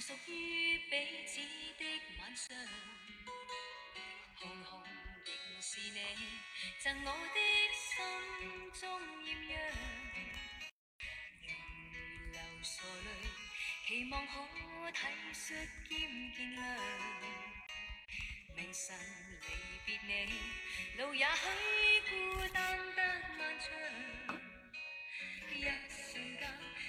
[0.00, 1.40] 属于彼此
[1.78, 1.84] 的
[2.18, 2.56] 晚上，
[4.36, 6.00] 红红仍是你
[6.78, 7.38] 赠我的
[7.74, 7.92] 心
[8.80, 8.82] 中
[9.26, 9.60] 艳阳。
[11.42, 11.52] 如
[12.32, 13.08] 流傻泪，
[13.86, 14.32] 期望可
[14.92, 14.98] 体
[15.34, 15.44] 恤
[15.86, 15.92] 兼
[16.32, 16.58] 见谅。
[18.56, 18.96] 明晨
[19.42, 19.46] 离
[19.84, 20.10] 别你，
[20.96, 21.44] 路也许
[22.08, 22.98] 孤单得
[23.36, 23.68] 漫长。
[25.54, 26.42] 一瞬间，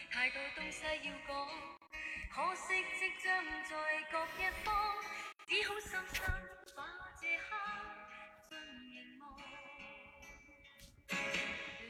[0.10, 1.81] 太多东西要讲，
[2.34, 3.76] 可惜即将在
[4.10, 4.74] 各一方，
[5.48, 6.24] 只好深深
[6.74, 6.80] 把
[7.20, 7.50] 这刻
[8.50, 8.58] 尽
[8.90, 9.22] 凝望。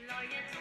[0.07, 0.55] 来日纵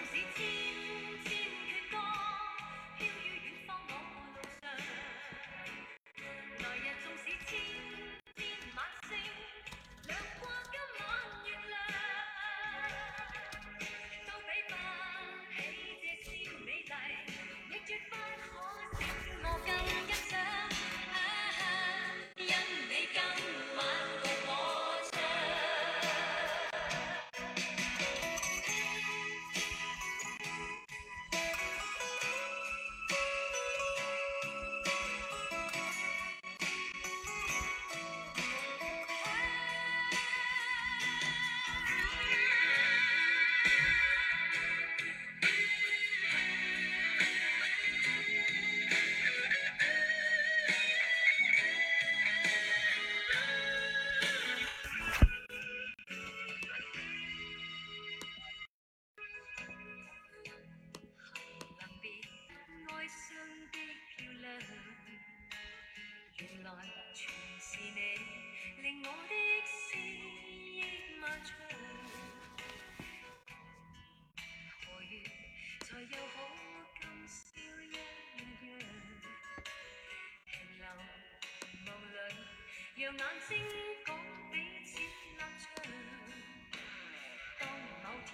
[66.77, 66.81] 来
[67.15, 68.01] 全是你
[68.83, 69.35] 令我的
[69.67, 70.85] 思忆
[71.21, 71.57] 漫长。
[74.85, 75.13] 何月
[75.81, 76.35] 才又可
[77.01, 77.39] 今宵
[77.81, 77.99] 一样？
[80.47, 80.85] 停留
[81.85, 82.17] 梦里，
[82.97, 83.51] 让眼睛
[84.07, 84.09] 讲
[84.51, 84.55] 彼
[84.85, 85.65] 此立場。
[87.59, 87.63] 當
[88.03, 88.29] 某天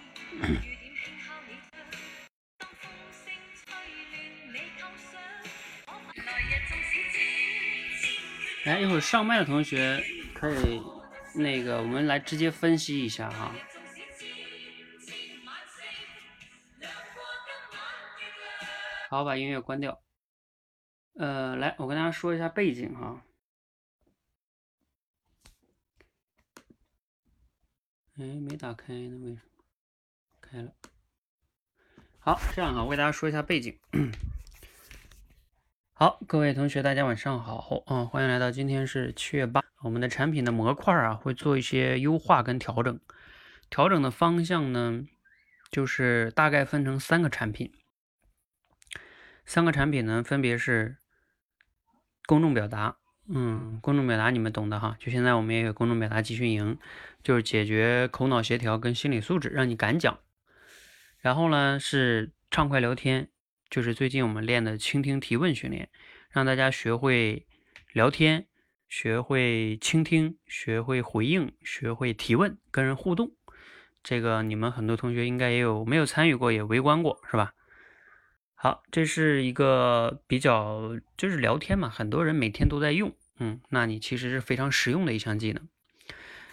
[8.67, 10.03] 来，一会儿上麦的同学
[10.35, 10.81] 可以
[11.35, 13.55] 那个，我们来直接分析一下哈。
[19.09, 20.03] 好，把音乐关掉。
[21.13, 23.23] 呃，来，我跟大家说一下背景哈。
[28.17, 29.37] 哎，没打开呢，为什么？
[30.41, 30.73] 开了。
[32.19, 33.79] 好，这样哈，我给大家说一下背景。
[35.99, 42.99] 好，各位同学，大家晚上好，嗯，欢迎来到今天是七月八，我们的产品的模块啊会做一些优化跟调整，
[43.71, 45.03] 调整的方向呢
[45.71, 47.73] 就是大概分成三个产品，
[49.43, 50.97] 三个产品呢分别是
[52.27, 52.97] 公众表达，
[53.27, 56.77] 嗯，公众表达你们懂的哈，就现在我们也有公众表达集训营，
[57.23, 60.19] 就是解决口脑协调跟心理素质，让你敢讲。
[61.17, 63.29] 然后呢是畅快聊天，
[63.69, 65.89] 就是最近我们练的倾听提问训练，
[66.29, 67.45] 让大家学会
[67.93, 68.47] 聊天，
[68.87, 73.31] 学会倾听，学会回应，学会提问，跟人互动。
[74.03, 77.53] 这个你们很多同学应该也有没有参与过，也围观过，是吧？
[78.55, 85.67] 好，这是一个比较就是聊天嘛，很多人每天都在用，嗯，那你其实是非常实用的一项技能。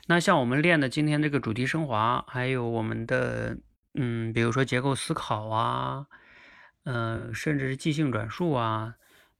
[0.06, 3.56] 那像我们练的今天这个主题升华，还有我们的
[3.94, 6.06] 嗯，比如说结构思考啊，
[6.84, 8.94] 呃，甚至是即兴转述啊，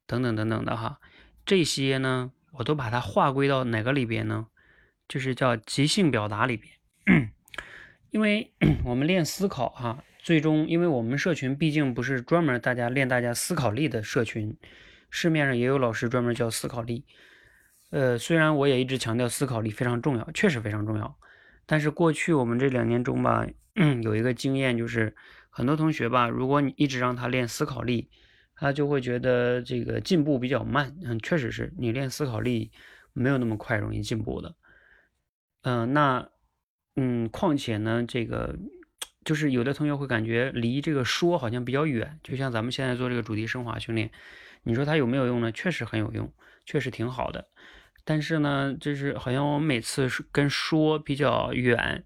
[0.06, 0.99] 等等等等的哈，
[1.47, 4.49] 这些呢，我都把它划归到哪个里边呢？
[5.06, 6.72] 就是叫即兴表达里边。
[8.10, 8.53] 因为
[8.84, 14.56] 我们练思考哈、最终因为我们社群毕竟不是专门大家练大家思考力的社群，
[15.10, 17.04] 市面上也有老师专门教思考力。
[17.91, 21.19] 呃，虽然我也一直强调思考力非常重要，确实非常重要，
[21.66, 23.47] 但是过去我们这两年中吧，
[24.03, 25.15] 有一个经验就是，
[25.56, 28.10] 很多同学吧，如果你一直让他练思考力，
[28.56, 30.97] 他就会觉得这个进步比较慢。
[31.04, 32.72] 嗯，确实是你练思考力
[33.12, 34.56] 没有那么快容易进步的。
[35.62, 36.28] 嗯、那
[36.97, 38.59] 嗯，况且呢，这个
[39.24, 44.10] 就是有的同学会感觉离这个说好像比较远，就像咱们现在做这个主题升华训练，
[44.65, 45.53] 你说它有没有用呢？
[45.53, 46.33] 确实很有用，
[46.66, 47.47] 确实挺好的。
[48.04, 52.04] 但是呢，就是好像我每次跟说比较远，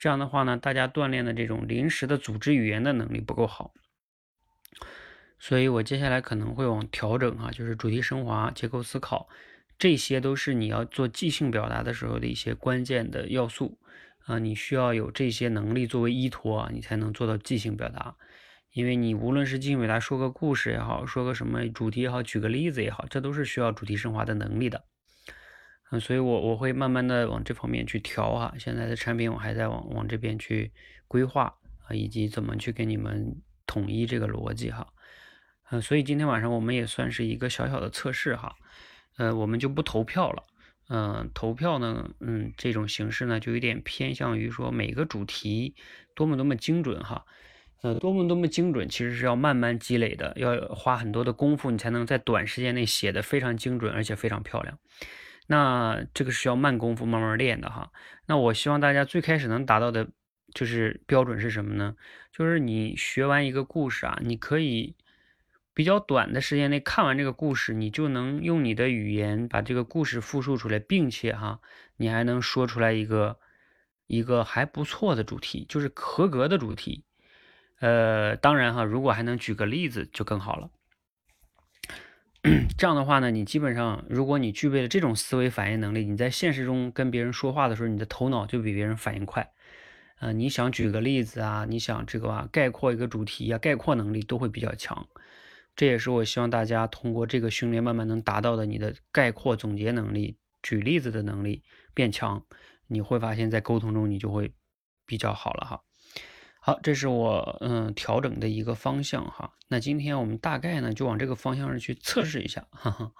[0.00, 3.72] 这样的话呢，大家锻炼的这种临时的组织语言的能力不够好。
[5.38, 9.28] 所以我接下来可能会往调整哈、就是主题升华、结构思考，
[9.78, 13.78] 这些都是你要做即兴表达的时候的一些关键的要素
[14.24, 18.16] 啊、你需要有这些能力作为依托啊，你才能做到即兴表达。
[18.72, 24.84] 因为你无论是进给他说个故事也好，说个什么主题也好，举个例子也好，这都是需要主题升华的能力的。
[25.90, 28.54] 嗯，所以我我会慢慢的往这方面去调哈。
[28.58, 30.70] 现在的产品我还在往往这边去
[31.08, 31.54] 规划
[31.86, 34.86] 啊，以及怎么去给你们统一这个逻辑哈。
[35.70, 38.54] 嗯，所以今天晚上我们也算是一个小小的测试哈。
[39.16, 40.44] 呃，我们就不投票了。
[40.88, 45.74] 嗯，投票呢，嗯，这种形式呢，就有点偏向于说每个主题
[46.14, 47.24] 多么多么精准哈。
[47.82, 54.78] 呃，多么多么精准，其实是要慢慢积累的，要花很多的功夫，你才能在短时间内写的非常精准，而且非常漂亮。
[55.52, 57.90] 那这个是要慢功夫慢慢练的哈。
[58.26, 60.08] 那我希望大家最开始能达到的，
[60.54, 61.96] 就是标准是什么呢？
[62.30, 64.94] 就是你学完一个故事啊，你可以
[65.74, 71.58] 比较短的时间内看完这个故事，你就能用你的语言把这个故事复述出来，并且哈，
[71.96, 73.40] 你还能说出来一个
[74.06, 77.02] 一个还不错的主题，就是合格的主题。
[77.80, 80.70] 呃，当然哈，如果还能举个例子就更好了。
[82.78, 89.52] 这样的话呢，你基本上，如果你具备了这种思维反应能力，你在现实中跟别人说话的时候，你的头脑就比别人反应快。
[90.20, 95.06] 呃，你想举个例子啊，你想这个啊，概括一个主题啊，概括能力都会比较强。
[95.76, 102.42] 这也是我希望大家通过这个训练慢慢能达到的，你的概括总结能力、举例子的能力变强，
[102.86, 104.52] 你会发现在沟通中你就会
[105.04, 105.82] 比较好了哈。
[106.62, 109.54] 好，这是我嗯调整的一个方向哈。
[109.68, 112.66] 那今天我们大概呢就往这个方向上去测试一下。
[112.70, 113.12] 哈哈。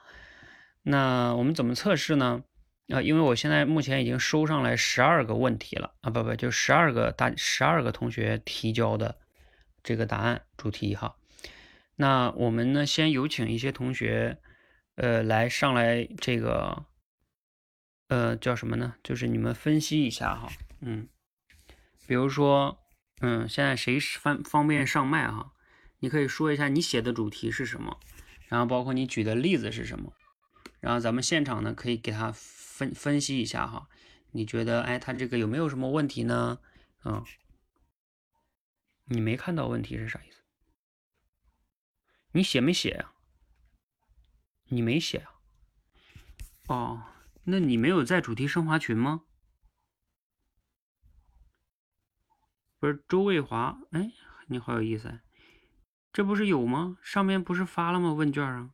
[0.83, 2.45] 那我们怎么测试呢？
[2.89, 9.17] 啊，因为我现在目前已经收上来十二个问题了啊，不不，就十二个大十二个同学提交的
[9.83, 11.17] 这个答案主题哈。
[11.97, 14.37] 那我们呢先有请一些同学
[14.97, 16.85] 呃来上来这个
[18.09, 18.97] 呃叫什么呢？
[19.03, 20.51] 就是你们分析一下哈，
[20.83, 21.09] 嗯，
[22.07, 22.77] 比如说。
[23.21, 25.53] 嗯，现在谁方方便上麦哈？
[25.99, 28.01] 你可以说一下你写的主题是什么，
[28.49, 30.15] 然后包括你举的例子是什么，
[30.81, 33.89] 然后咱们现场呢可以给他分分析一下哈。
[34.33, 36.61] 你觉得哎，他这个有没有什么问题呢？
[37.05, 37.23] 嗯，
[39.05, 40.39] 你没看到问题是啥意思？
[42.33, 43.13] 你写没写呀？
[44.69, 45.33] 你没写啊？
[46.69, 47.03] 哦，
[47.45, 49.25] 那你没有在主题升华群吗？
[52.81, 54.11] 不是周卫华，哎，
[54.47, 55.21] 你好有意思，
[56.15, 56.97] 这不是有吗？
[57.03, 58.15] 上面不是发了吗？
[58.15, 58.71] 问卷啊，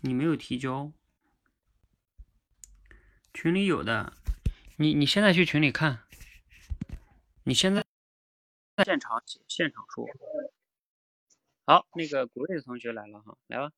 [0.00, 0.90] 你没有提交，
[3.34, 4.14] 群里有的，
[4.78, 5.98] 你你现在去群里看，
[7.44, 7.84] 你现在
[8.86, 10.06] 现场写，现场说。
[11.66, 13.70] 好，那个 Grace 同学来了哈，来吧，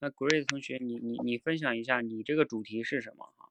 [0.00, 3.48] 那 Grace 同学，你你你分享一下你这个主题是什么哈？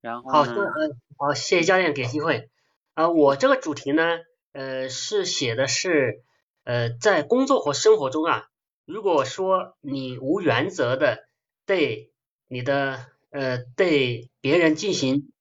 [0.00, 2.48] 然后好，嗯，好，谢谢教练给机会。
[2.94, 4.20] 啊，我这个主题呢，
[4.52, 6.22] 呃，是写的是，
[6.62, 8.48] 呃，在工作和生活中啊，
[8.84, 11.26] 如果说你无原则的
[11.66, 12.12] 对
[12.46, 15.32] 你的呃对别人进行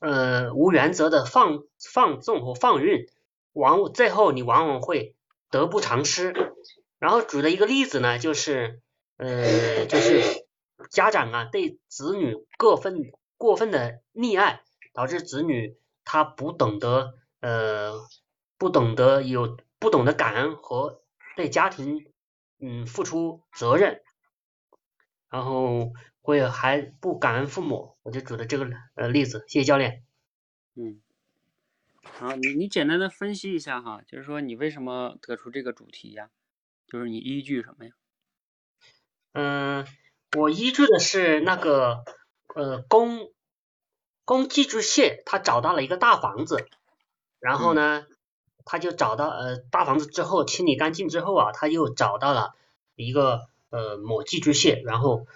[0.00, 3.06] 呃无原则的放放纵和放任，
[3.52, 5.16] 往最后你往往会
[5.50, 6.32] 得不偿失。
[7.00, 8.80] 然后举的一个例子呢，就是
[9.16, 10.46] 呃就是
[10.90, 14.62] 家长啊对子女过分过分的溺爱，
[14.92, 15.76] 导致子女。
[16.04, 17.92] 他不懂得，呃，
[18.58, 21.02] 不懂得有不懂得感恩和
[21.36, 22.06] 对家庭，
[22.60, 24.02] 嗯，付出责任，
[25.30, 30.04] 然后会还不感恩父母，我就举的这个呃例子，谢谢教练。
[30.74, 31.00] 嗯，
[32.02, 36.30] 好，你你简单的分析一下哈，就是说你为什么得出这个主题呀？
[36.86, 37.92] 就是你依据什么呀？
[39.32, 39.86] 嗯，
[40.36, 42.04] 我依据的是那个
[42.54, 43.33] 呃公。
[44.24, 46.66] 公寄居蟹他找到了一个大房子，
[47.40, 48.06] 然后呢，
[48.64, 52.54] 他就找到呃大房子之后清理干净之后啊，他又找到了
[52.94, 55.26] 一个呃母寄居蟹，然后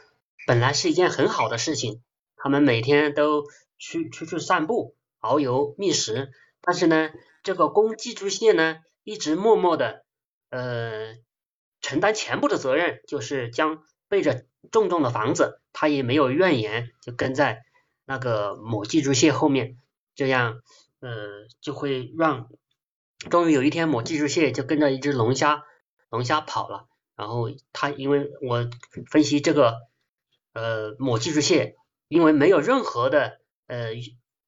[0.47, 2.02] 本来是一件很好的事情，
[2.37, 3.45] 他们每天都
[3.78, 7.11] 去出去散步、遨游觅食，但是呢，
[7.42, 10.04] 这个公寄居蟹呢一直默默的
[10.49, 11.14] 呃
[11.83, 17.64] 承担全部的责任，就是将背着重重的房子，他也没有怨言，就跟在。
[18.08, 19.76] 那个母寄居蟹后面，
[20.14, 20.62] 这样
[21.00, 22.48] 呃就会让，
[23.28, 25.62] 终于有一天母寄居蟹就跟着一只龙虾，
[26.08, 28.66] 龙虾跑了，然后它因为我
[29.10, 29.76] 分析这个
[30.54, 31.76] 呃母寄居蟹，
[32.08, 33.90] 因为没有任何的呃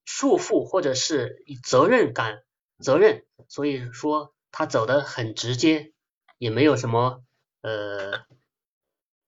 [0.06, 2.42] 束缚或者是责任感
[2.78, 5.92] 责任，所以说它走的很直接，
[6.38, 7.22] 也没有什么
[7.60, 8.24] 呃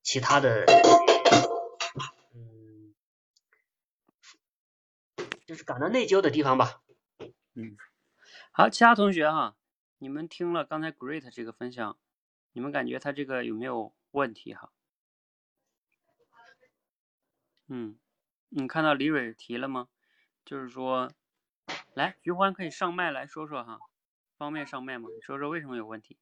[0.03, 0.65] 其他的。
[5.47, 6.83] 就是感到内疚的地方吧。
[7.55, 7.77] 嗯，
[8.51, 9.57] 好，其他同学哈，
[9.99, 11.99] 你们听了刚才 Great 这个分享，
[12.53, 14.73] 你们感觉他这个有没有问题哈？
[17.69, 17.99] 嗯，
[18.51, 19.89] 你看到李蕊提了吗？
[20.45, 21.13] 就是说，
[21.95, 23.79] 来，徐欢可以上麦来说说哈，
[24.37, 25.09] 方便上麦吗？
[25.23, 26.19] 说说为什么有问题？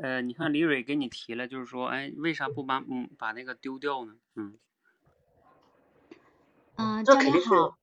[0.00, 4.14] 呃，你看李蕊给你提了，就是说，哎，为啥不把嗯把那个丢掉呢？
[4.36, 4.56] 嗯，
[6.76, 7.76] 嗯，这教练肯定是好。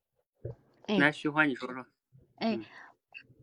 [0.88, 1.86] 哎来，徐欢你说说。
[2.38, 2.60] 哎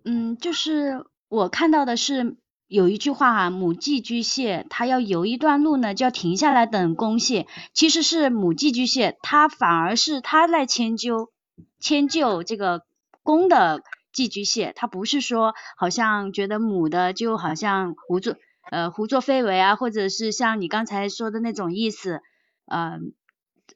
[0.04, 2.36] 嗯，嗯，就是我看到的是
[2.66, 7.46] 有一句话哈、母寄居蟹它要游一段路呢，就要停下来等公蟹。
[7.74, 11.30] 其实是母寄居蟹，它反而是它在迁就
[11.78, 12.86] 迁就这个
[13.22, 18.36] 公的寄居蟹，它不是说好像觉得母的就好像胡作
[18.70, 22.20] 呃胡作非为啊，或者是像你刚才说的那种意思，
[22.66, 22.98] 呃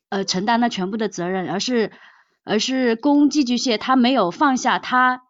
[0.08, 1.92] 呃承担了全部的责任，而是
[2.44, 5.22] 而是公寄居蟹它没有放下它，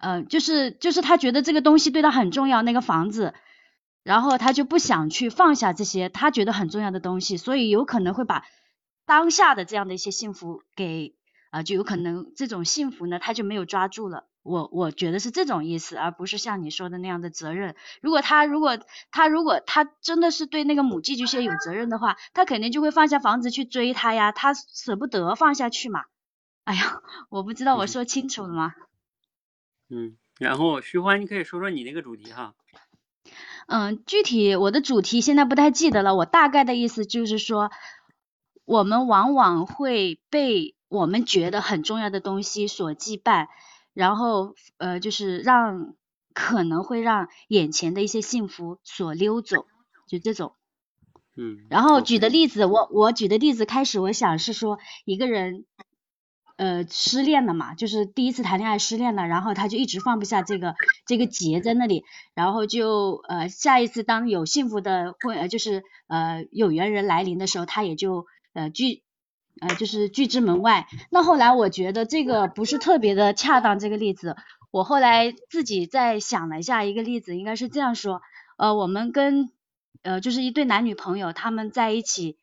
[0.00, 3.34] 呃就是就是他觉得这个东西对他很重要，那个房子。
[4.04, 8.46] 然后他就不想去放下这些他觉得很重要的东西，所以有可能会把
[9.04, 11.14] 当下的这样的一些幸福给
[11.50, 14.27] 啊、就有可能这种幸福呢，他就没有抓住了。
[14.42, 17.76] 我我觉得是这种意思，而不是像你说的那样的责任。
[18.00, 18.78] 如果他如果
[19.10, 26.04] 他如果他真的是对那个母寄居蟹有责任的话，他肯定就会放下房子去追他呀，他舍不得放下去嘛。
[26.64, 28.74] 哎呀，我不知道我说清楚了吗？
[29.90, 32.54] 嗯，然后徐欢，你可以说说你那个主题哈。
[33.66, 37.70] 嗯，具体我的主题现在不太记得了，我大概的意思就是说，
[38.64, 43.48] 我们往往会被我们觉得很重要的东西所羁绊，
[43.94, 45.94] 然后呃，就是让
[46.34, 49.66] 可能会让眼前的一些幸福所溜走，
[50.06, 50.52] 就这种。
[51.36, 55.66] 嗯，然后举的例子，我我举的例子开始，我想是说一个人，
[56.56, 60.74] 呃，失恋了嘛，就是第一次谈恋爱失恋了，然后他就一直放不下这个
[61.06, 62.04] 这个结在那里，
[62.34, 69.04] 然后就呃下一次当有幸福的婚，呃就是呃有缘人来临的时候，他也就呃拒
[69.60, 70.86] 呃就是拒之门外。
[71.10, 74.36] 那后来我觉得这个不是特别的恰当，这个例子，
[74.70, 78.20] 我后来自己再想了一下，一个例子应该是这样说，
[78.56, 79.50] 呃，我们跟
[80.02, 82.36] 呃，就是一对男女朋友，他们在一起，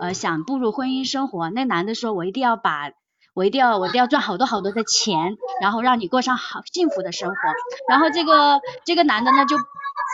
[0.00, 1.50] 呃，想步入婚姻生活。
[1.50, 2.92] 那男的说：“我一定要把，
[3.34, 7.36] 我一定要，我一定要赚好多好多的钱，然后让你过上好幸福的生活。”
[7.90, 9.56] 然后这个这个男的呢，就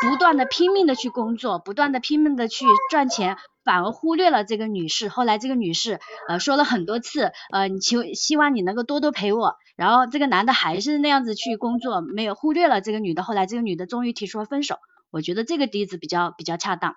[0.03, 5.09] 不断的拼命的去工作，不断的拼命的去赚钱，反而忽略了这个女士。
[5.09, 9.57] 后来这个女士呃说了很多次，呃，你求希望你能够多多陪我。
[9.77, 13.23] 然后这个男的还是那样子去工作，没有忽略了这个女的。
[13.23, 14.79] 后来这个女的终于提出了分手。
[15.11, 16.97] 我觉得这个例子比较比较恰当。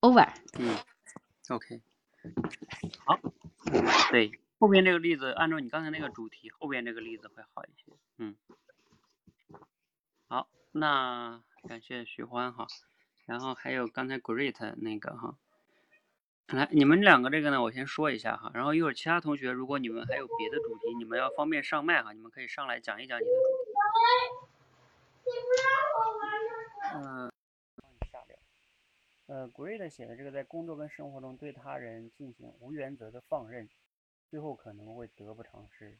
[0.00, 0.28] Over。
[0.58, 0.76] 嗯
[1.48, 1.80] ，OK，
[3.06, 3.18] 好，
[4.10, 7.92] 对，后边这个例子按照你刚才那个主题，后边这个例子会好一些。
[8.18, 8.36] 嗯，
[10.28, 12.66] 好，那感谢徐欢哈，
[13.24, 15.36] 然后还有刚才 Great 那个哈，
[16.48, 23.42] 来，你们两个这个呢，我先说一下哈，然后一会儿其他同学，如果你们还有别的主题，你们要方便上麦哈，你们可以上来讲一讲你的主题。
[26.94, 27.30] 嗯、
[29.26, 33.68] 呃，Great 写的这个在工作跟生活中对他人进行无原则的放任，
[34.28, 35.96] 最后可能会得不偿失。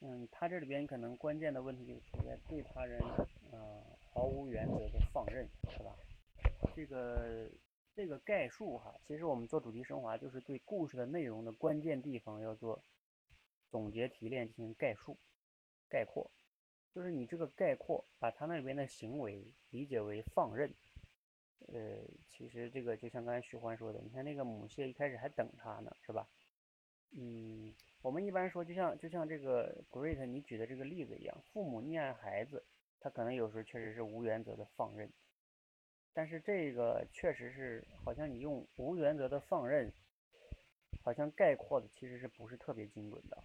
[0.00, 3.00] 嗯，他这里边可能关键的问题就出在对他人
[3.52, 5.96] 呃毫无原则的放任，是吧？
[6.74, 7.50] 这个
[7.94, 12.82] 这个概述哈，其实我们做主题升华就是对故事的内容的关键地方要做
[13.70, 15.16] 总结提炼进行概述、
[15.88, 16.30] 概括。
[16.92, 20.74] 就是你这个概括，把他那边的行为理解为放任，
[21.68, 26.26] 呃，其实这个就像刚才徐欢说的，你看那个母蟹一开始还等他呢，是吧？
[27.12, 32.64] 嗯，我们一般说，就像就像这个 Great 你举的这个例子一样，父母溺爱孩子，
[33.00, 35.10] 他可能有时候确实是无原则的放任，
[36.12, 39.90] 但是这个确实是好像你用无原则的放任，
[41.02, 43.42] 好像概括的其实是不是特别精准的？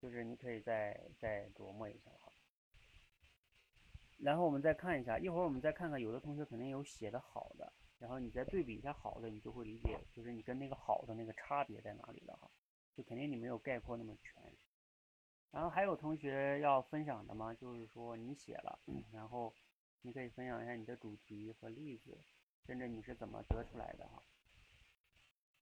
[0.00, 2.32] 就是你可以再再琢磨一下哈。
[4.18, 12.50] 然后我们再看一下，一会儿我们再看看，有的同学肯定有写的好的，然后你再对比一下好的，你就会理解，就是你跟那个好的那个差别在哪里了哈。
[12.94, 14.47] 就肯定你没有概括那么全。
[15.50, 17.54] 然后还有同学要分享的吗？
[17.54, 18.78] 就是说你写了，
[19.12, 19.52] 然后
[20.02, 22.18] 你可以分享一下你的主题和例子，
[22.66, 24.22] 甚至你是怎么得出来的哈。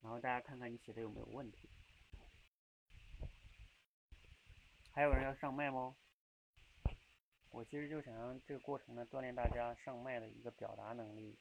[0.03, 1.69] 然后大家看看你写的有没有问题。
[4.91, 5.97] 还有人要上麦吗？
[7.51, 11.39] 我其实就想让这个过程呢，锻炼大家上麦的一个表达能力，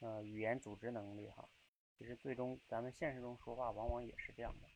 [0.00, 1.48] 呃，语言组织能力哈。
[1.96, 4.68] 其实最终咱们现实中说话往往也是这样的。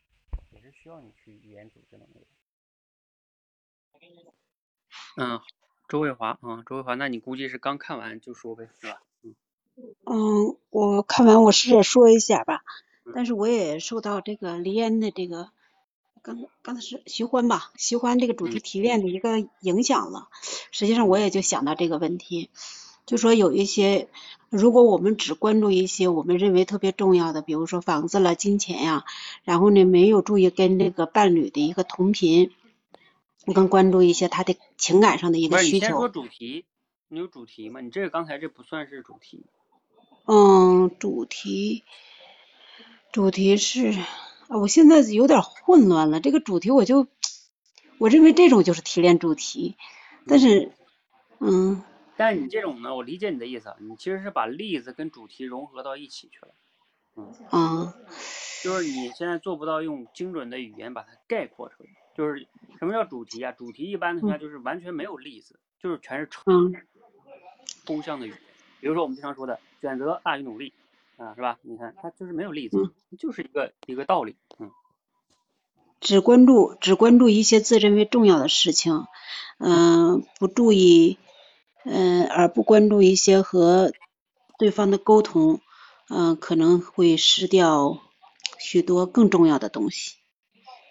[0.51, 2.42] 也是需要你去语言组织能力的。
[5.17, 5.39] 嗯，
[5.87, 9.01] 周卫华啊，周卫华，那你估计是刚看完就说呗，是吧？
[9.23, 9.35] 嗯。
[10.05, 12.63] 嗯，我看完我试着说一下吧，
[13.15, 15.49] 但是我也受到这个黎安的这个
[16.21, 20.29] 刚刚才是徐欢吧，徐欢这个主题提炼的一个影响了。
[20.71, 22.49] 实际上我也就想到这个问题，
[23.05, 24.09] 就说有一些，
[24.49, 29.05] 如果我们只关注一些我们认为特别重要的，比如说房子了、金钱呀，
[29.43, 32.51] 然后呢没有注意跟这个伴侣的一个同频，
[33.51, 35.73] 更关注一些他的情感上的一个需求。
[35.73, 36.65] 你先说主题，
[37.09, 37.81] 你有主题吗？
[37.81, 39.45] 你这个刚才这不算是主题。
[40.25, 41.83] 嗯，主题
[43.11, 43.89] 主题是，
[44.47, 46.21] 啊我现在有点混乱了。
[46.21, 47.07] 这个主题我就
[47.97, 49.75] 我认为这种就是提炼主题，
[50.27, 50.71] 但是，
[51.39, 51.83] 嗯
[52.15, 56.53] 但你这种呢，我理解你的意思啊，你其实是把例子跟主题融合到一起去了。
[57.51, 57.93] 嗯
[58.63, 61.89] 就是你现在做不到用精准的语言把它概括出来。
[62.15, 62.47] 就是
[62.79, 63.51] 什么叫主题啊？
[63.51, 68.39] 主题一般的话就是完全没有例子，就是全是抽象的语言。
[68.79, 70.73] 比如说我们经常说的选择大于努力
[71.17, 71.57] 啊，是吧？
[71.61, 74.35] 你看它就是没有例子，就是一个一个道理。
[74.59, 74.71] 嗯，
[76.01, 79.05] 只关注只关注一些自认为重要的事情，
[79.57, 81.17] 嗯、不注意，
[81.85, 83.93] 嗯、而不关注一些和
[84.57, 85.61] 对方的沟通，
[86.09, 88.01] 嗯、可能会失掉
[88.59, 90.17] 许多更重要的东西，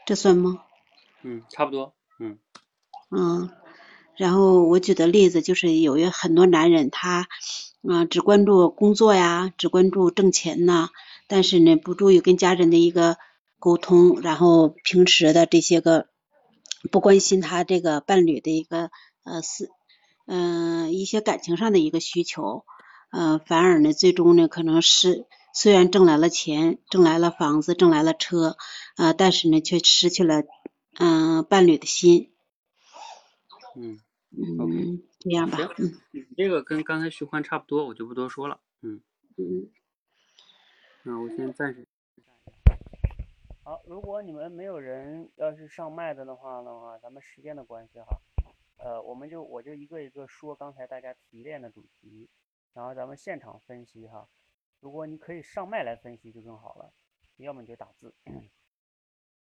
[0.07, 0.65] 这算吗？
[1.23, 1.95] 嗯，差不多。
[2.19, 2.39] 嗯
[3.11, 3.51] 嗯，
[4.17, 7.29] 然后我举的例子就是有一很多男人他，
[7.83, 10.89] 嗯、只关注工作呀，只关注挣钱呐，
[11.27, 13.17] 但是呢不注意跟家人的一个
[13.59, 16.07] 沟通，然后平时的这些个
[16.91, 18.91] 不关心他这个伴侣的一个
[19.25, 19.71] 呃是，
[20.27, 22.65] 嗯、一些感情上的一个需求，
[23.11, 28.57] 呃，反而呢最终呢可能是虽然挣来了钱，挣来了房子，挣来了车，
[28.97, 30.43] 呃，但是呢却失去了
[30.99, 32.33] 嗯、伴侣的心。
[33.77, 34.01] 嗯，
[34.31, 38.61] 嗯，这样吧，行嗯你这个跟刚才徐欢差不多，我就不多说了。
[38.83, 39.03] 嗯。
[39.39, 39.71] 嗯
[41.05, 41.89] 那我先暂时。
[43.65, 48.21] 好，如果你们没有人要是上麦的的话的话，咱们时间的关系哈，
[48.77, 52.29] 呃，我们就我就一个一个说刚才大家提炼的主题，
[52.75, 54.29] 然后咱们现场分析哈。
[54.81, 56.93] 如果你可以上麦来分析就更好了，
[57.37, 58.15] 要么你就打字。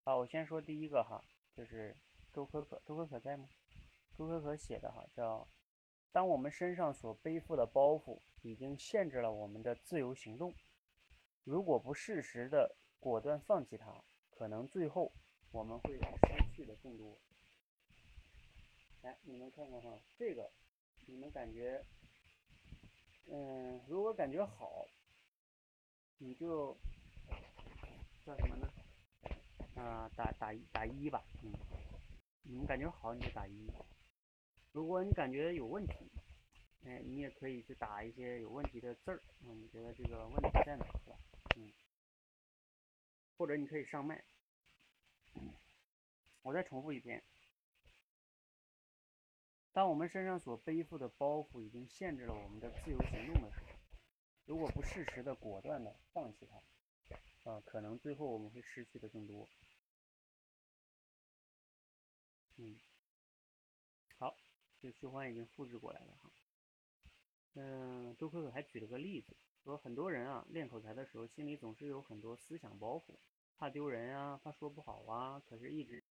[0.08, 1.22] 好，我先说第一个哈，
[1.54, 1.94] 就是
[2.32, 3.46] 周可可，周可可在吗？
[4.16, 5.46] 周可可写的哈，叫
[6.12, 10.54] “当我们身上所背负的包袱已经限制了我们的自由行动，
[11.44, 15.12] 如果不适时的果断放弃它，可能最后
[15.52, 17.18] 我们会失去的更多。”
[19.04, 20.50] 来，你们看看哈，这个
[21.06, 21.84] 你们感觉，
[23.26, 24.86] 嗯，如果感觉好，
[26.16, 26.74] 你就
[28.24, 28.66] 叫什么呢？
[29.78, 31.52] 啊、打打打一吧，嗯，
[32.42, 33.70] 你们感觉好你就打一。
[34.72, 36.10] 如果你感觉有问题，
[36.84, 41.16] 哎，你也可以去打一些有问题的字儿，嗯，你觉得这个问题在哪是吧？
[41.56, 41.72] 嗯，
[43.36, 44.24] 或者你可以上麦。
[46.42, 47.22] 我再重复一遍，
[49.72, 53.66] 当我们身上所背负的包袱已经限制了我们的自由行动的时候，
[54.46, 59.46] 如果不适时的果断的放弃它，啊、可能最后我们会失去的更多。
[62.60, 62.76] 嗯，
[64.18, 64.36] 好，
[64.80, 66.28] 这循环已经复制过来了哈。
[67.54, 73.16] 嗯，周可可还举了个例子，说很多人啊练口才的时候，心里总是有很多思想包袱，
[73.56, 76.02] 怕丢人啊，怕说不好啊，可是一直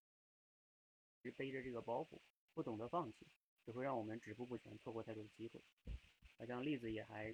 [1.20, 2.22] 一直背着这个包袱，
[2.54, 3.28] 不懂得放弃，
[3.66, 5.62] 只会让我们止步不前，错过太多的机会。
[6.38, 7.34] 好像例子也还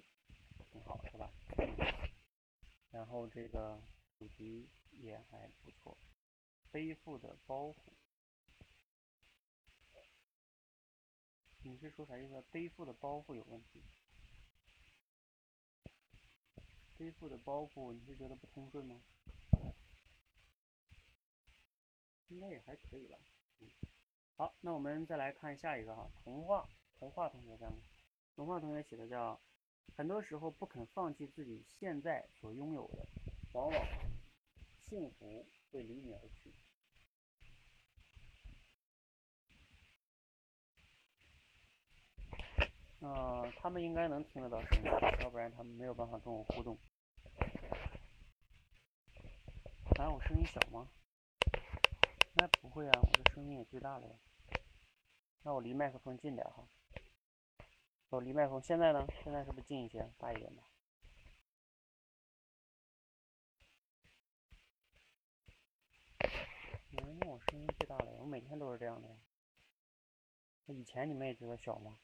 [0.71, 1.31] 挺好，是吧？
[2.89, 3.79] 然后这个
[4.17, 5.95] 主题也还不错，
[6.71, 7.75] 背负的包袱。
[11.65, 12.43] 你是说啥意思？
[12.51, 13.81] 背负的包袱有问题？
[16.97, 19.01] 背负的包袱，你是觉得不通顺吗？
[22.27, 23.17] 应该也还可以吧。
[23.59, 23.69] 嗯，
[24.35, 26.67] 好，那我们再来看下一个哈，童话，
[26.99, 27.77] 童话同学在吗？
[28.35, 29.39] 童话同学写的叫，
[29.95, 33.07] 很多时候不肯放弃自己现在所拥有的，
[33.53, 33.87] 往往
[34.81, 36.53] 幸福会离你而去。
[43.03, 44.85] 呃，他们应该能听得到声音，
[45.19, 46.79] 要不然他们没有办法跟我互动。
[49.99, 50.87] 啊，我声音小吗？
[52.35, 54.15] 那不会啊，我的声音也最大了呀。
[55.41, 56.65] 那我离麦克风近点哈。
[58.07, 59.05] 我离麦克风，现在呢？
[59.21, 60.63] 现在是不是近一些，大一点吧？
[66.91, 69.15] 因为我声音最大了，我每天都是这样的呀。
[70.67, 71.99] 以前你们也觉得小吗？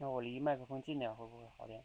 [0.00, 1.82] 那我离麦克风近点会不会好点？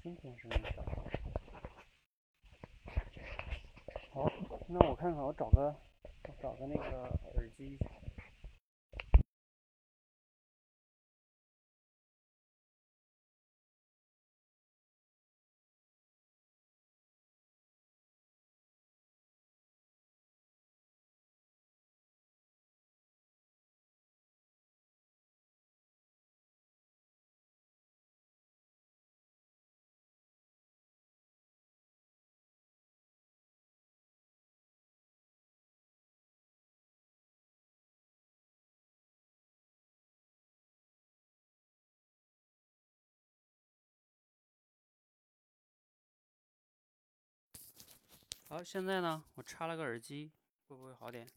[0.00, 0.82] 今天声音小。
[4.12, 4.30] 好，
[4.68, 7.02] 那我看看，我找个，我找个那个
[7.34, 7.76] 耳机。
[48.50, 50.32] 好，现在呢，我插了个耳机，
[50.68, 51.28] 会不会好点？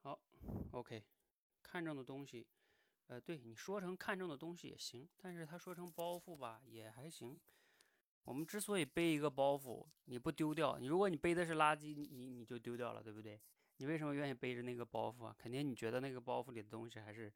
[0.00, 0.18] 好
[0.70, 1.04] ，OK，
[1.62, 2.46] 看中的东西，
[3.08, 7.38] 呃，对你说成看中的东西也行，但是他说成包袱吧，也还行。
[8.24, 13.38] 我们之所以背一个包袱，你不丢掉，你如果你背的是垃圾，你你就丢掉了，对不对？
[13.76, 15.36] 你为什么愿意背着那个包袱啊？
[15.38, 17.30] 肯定你觉得那个包袱里的东西还是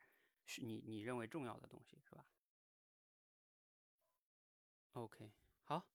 [0.47, 2.25] 是你你认为重要的东西，是吧
[4.93, 5.87] ？OK，好，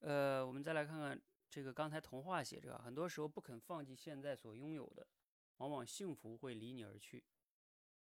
[0.00, 5.06] 呃，我们再来看看这个刚才童话写着，很多时候不肯放弃现在所拥有的，
[5.56, 7.24] 往往幸福会离你而去。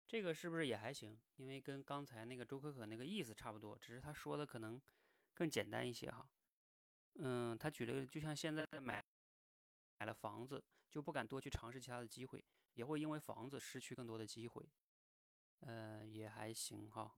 [0.06, 1.20] 这个是不是也还行？
[1.36, 4.80] 因为跟刚才那个周可可那个意思差不多，只是他说的可能
[5.34, 6.28] 更简单一些哈。
[7.14, 9.04] 嗯，他举了个，就像现在买
[9.98, 14.68] 买了房子，就不敢多去尝试其他的机会，也会因为房子失去更多的机会。
[15.60, 17.16] 呃，也还行哈。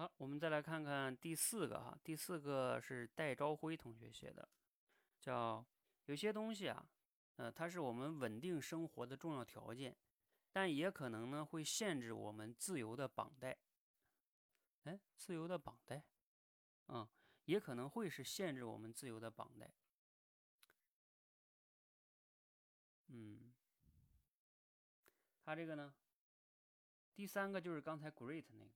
[0.00, 4.48] 好，我们再来看看第四个哈，第四个是戴朝辉同学写的，
[5.20, 5.62] 叫
[6.06, 6.88] 有些东西啊，
[7.36, 9.94] 呃，它是我们稳定生活的重要条件，
[10.52, 13.54] 但也可能呢会限制我们自由的绑带。
[14.84, 16.02] 哎，自由的绑带，
[16.88, 17.06] 嗯，
[17.44, 19.70] 也可能会是限制我们自由的绑带。
[23.08, 23.52] 嗯，
[25.44, 25.92] 他这个呢，
[27.14, 28.70] 第三个就是刚才 great 那个。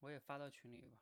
[0.00, 0.98] 我也发到群里吧。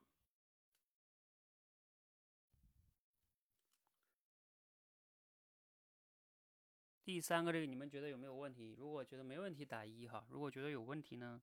[7.04, 8.74] 第三个这个你们觉得有没有问题？
[8.76, 11.40] 如果觉得没问题打一哈，如果觉得有问题呢，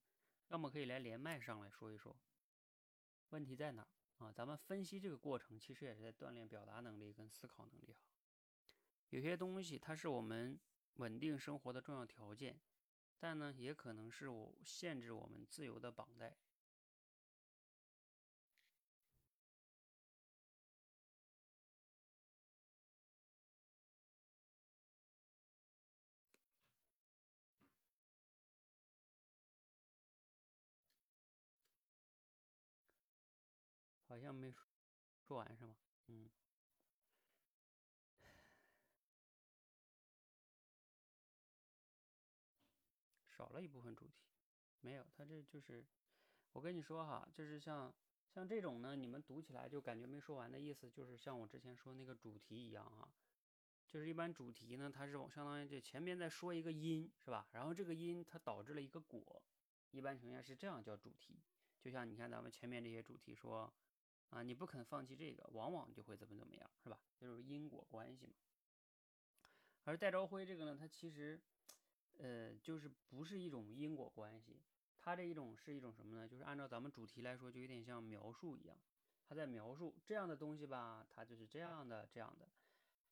[0.49, 2.15] 要么可以来连麦上来说一说，
[3.29, 3.87] 问题在哪
[4.19, 4.31] 啊？
[4.31, 8.01] 咱们分析这个过程，其实也是在锻炼表达能力跟思考能力哈。
[9.09, 10.59] 有些东西它是我们
[10.97, 12.61] 稳定生活的重要条件，
[13.17, 16.35] 但呢，也可能是我限制我们自由的绑带。
[34.15, 34.49] 好像没
[35.27, 35.75] 说完是吗？
[36.07, 36.29] 嗯，
[43.27, 44.13] 少了一部分主题，
[44.79, 45.85] 没有，他这就是，
[46.53, 47.93] 我跟你说哈，就是像
[48.33, 53.13] 像这种呢，你们读起来就感觉没说完的意思，就是像我之前说那个主题一样哈，
[53.85, 57.49] 就是一般主题呢，它是相当于这前面在说一个因是吧？
[57.51, 59.43] 然后这个因它导致了一个果，
[59.91, 61.37] 一般情况下是这样叫主题，
[61.81, 63.73] 就像你看咱们前面这些主题说。
[64.29, 66.99] 啊，你不肯放弃这个，往往就会怎么怎么样，是吧？
[67.17, 68.33] 就是因果关系嘛。
[69.85, 71.39] 而戴朝晖这个呢，它其实，
[72.17, 74.61] 呃，就是不是一种因果关系，
[74.97, 76.27] 它这一种是一种什么呢？
[76.27, 78.77] 就是按照咱们主题来说，就有点像描述一样，
[79.27, 82.49] 他在描述这样的东西吧，它就是这样的这样的。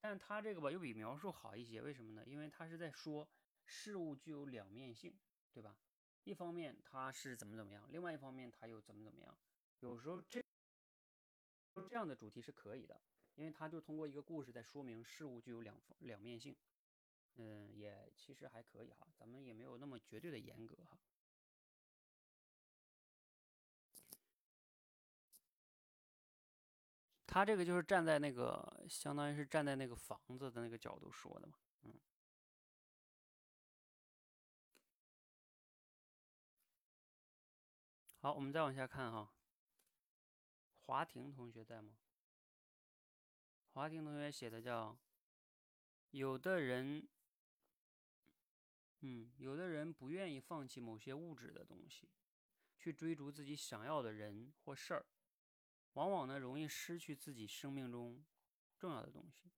[0.02, 2.24] 但它这个吧，又比描述好一些，为什么呢？
[2.26, 3.30] 因为它是在说
[3.66, 5.16] 事物具有两面性，
[5.54, 5.78] 对吧？
[6.24, 9.38] 一方面它是怎么怎么样，另外一方面它又怎么怎么样。
[9.80, 10.43] 有时候这。
[11.82, 13.00] 这样的主题是可以的，
[13.36, 16.56] 因为它就通过一个故事在说明事物具有两两面性，
[17.36, 20.98] 嗯，也其实还可以哈，咱们也没有那么绝对的严格哈。
[27.26, 31.94] 他这个就是站在那个，相当于是站在那个房子的那个角度说的嘛，嗯。
[38.20, 39.34] 好，我们再往下看哈。
[40.86, 41.96] 华婷同学在吗？
[43.72, 44.98] 华婷同学写的叫
[46.12, 47.08] “有的人，
[49.00, 52.10] 嗯，有的人不愿意放弃某些物质的东西，
[52.78, 55.06] 去追逐自己想要的人或事儿，
[55.94, 58.24] 往往呢容易失去自己生命中
[58.78, 59.50] 重要的东西。”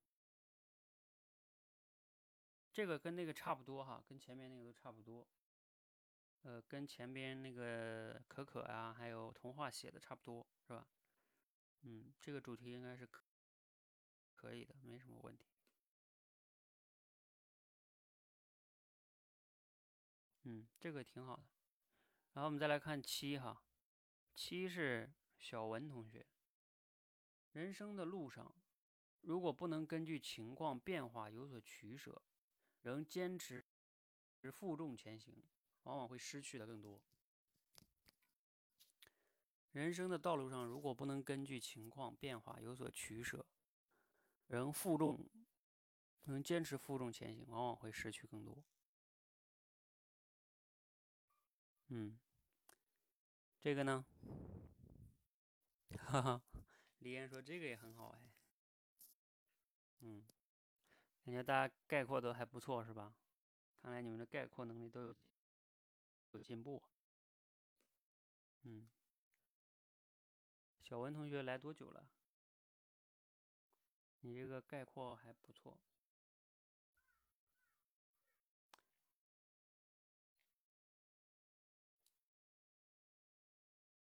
[2.71, 5.27] 这个跟那个差不多哈，跟前面那个都差不多。
[6.43, 10.88] 呃，跟前边那个可可啊，还有童话写的差不多，是吧？
[11.81, 13.23] 嗯，这个主题应该是可
[14.35, 15.45] 可以的，没什么问题。
[20.43, 21.43] 嗯，这个挺好的。
[22.33, 23.63] 然后我们再来看七哈，
[24.33, 26.25] 七是小文同学。
[27.51, 28.53] 人生的路上，
[29.21, 32.21] 如果不能根据情况变化有所取舍。
[32.81, 33.65] 仍坚持
[34.51, 35.43] 负重前行，
[35.83, 37.01] 往往会失去的更多。
[39.75, 43.45] 人生的道路上，如果不能根据情况变化有所取舍，
[44.47, 45.29] 仍负重，
[46.23, 48.63] 能坚持负重前行，往往会失去更多。
[51.89, 52.17] 嗯，
[53.59, 54.05] 这个呢？
[55.97, 56.41] 哈哈，
[56.99, 58.31] 李岩说这个也很好哎。
[59.99, 60.25] 嗯。
[61.25, 63.13] 感觉大家概括都还不错，是吧？
[63.81, 65.15] 看来你们的概括能力都有
[66.31, 66.81] 有进步。
[68.63, 68.88] 嗯，
[70.88, 72.08] 小文同学来多久了？
[74.19, 75.80] 你这个概括还不错。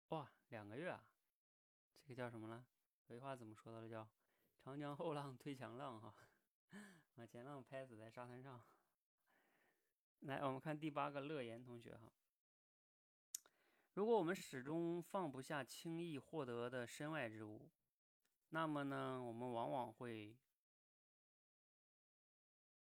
[0.10, 1.04] 哇，两个月啊！
[2.04, 2.64] 这个叫什么了？
[3.08, 3.90] 有句话怎么说的了？
[3.90, 4.08] 叫
[4.64, 6.14] “长江后浪推前浪”哈。
[7.16, 8.64] 把前浪拍死在沙滩上。
[10.20, 12.14] 来，我们看第八个乐言同学哈。
[13.98, 17.68] 如果我们始终放不下轻易获得的身外之物，
[18.50, 20.38] 那么呢，我们往往会，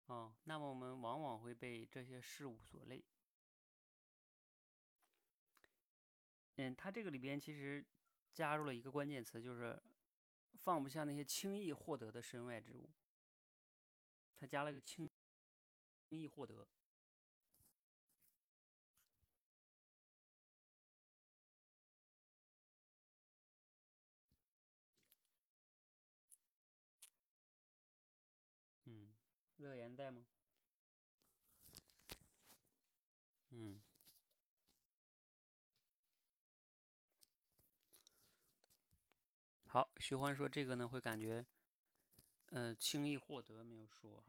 [0.08, 3.02] 哦，那么我们往往会被这些事物所累。
[6.58, 7.86] 嗯，他这个里边其实
[8.34, 9.82] 加入了一个关键词，就是
[10.56, 12.90] 放不下那些轻易获得的身外之物。
[14.36, 15.10] 他加了个轻
[16.10, 16.68] 易获得，
[29.58, 30.24] 乐言在吗？
[33.52, 33.80] 嗯，
[39.68, 41.46] 好，徐欢说这个呢会感觉。
[42.50, 44.24] 呃，轻易获得没有说哈。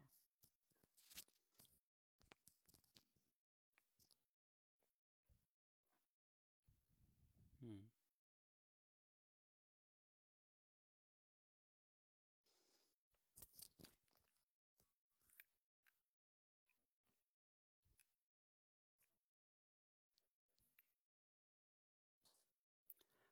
[7.60, 7.82] 嗯，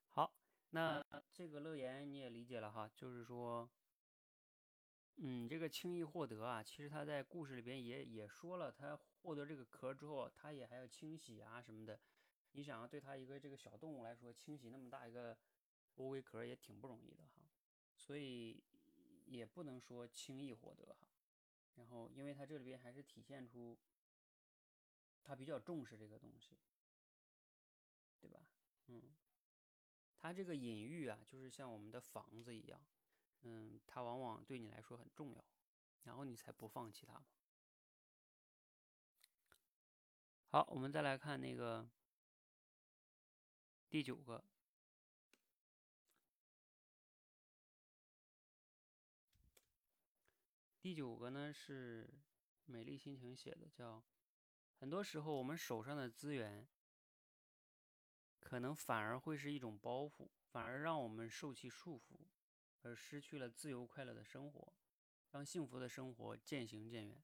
[0.08, 0.32] 好，
[0.76, 3.68] 那这个乐言你也理解了哈，就是说。
[5.18, 11.98] 嗯，这个轻易获得啊，其实他在故事里边也也说了，他获得这个壳之后，他也还要清洗啊什么的。
[12.52, 15.34] 你想要对他一个这个小动物来说，清洗那么大一个
[15.94, 17.48] 乌龟壳也挺不容易的哈，
[17.96, 18.62] 所以
[19.24, 21.08] 也不能说轻易获得哈。
[21.76, 23.78] 然后，因为他这里边还是体现出
[25.22, 26.58] 他比较重视这个东西，
[28.20, 28.38] 对吧？
[28.88, 29.02] 嗯，
[30.18, 32.80] 他这个隐喻啊，就是像我们的房子一样。
[33.42, 35.44] 嗯，它往往对你来说很重要，
[36.02, 37.26] 然后你才不放弃它嘛。
[40.48, 41.88] 好，我们再来看那个
[43.88, 44.42] 第九个，
[50.80, 52.08] 第九个呢是
[52.64, 54.02] 美丽心情写的，叫
[54.80, 56.66] 很多时候我们手上的资源，
[58.46, 62.28] 可能反而会是一种包袱，反而让我们受其束缚。
[62.82, 64.72] 而失去了自由快乐的生活，
[65.32, 67.20] 让幸福的生活渐行渐远。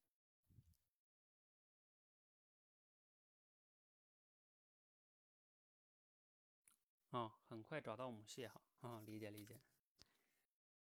[7.11, 9.61] 啊，很快找到母蟹哈，啊，理解理解。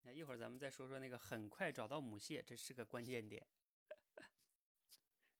[0.03, 3.47] 那一会儿咱们再说说那个很快找到母蟹，这是个关键点。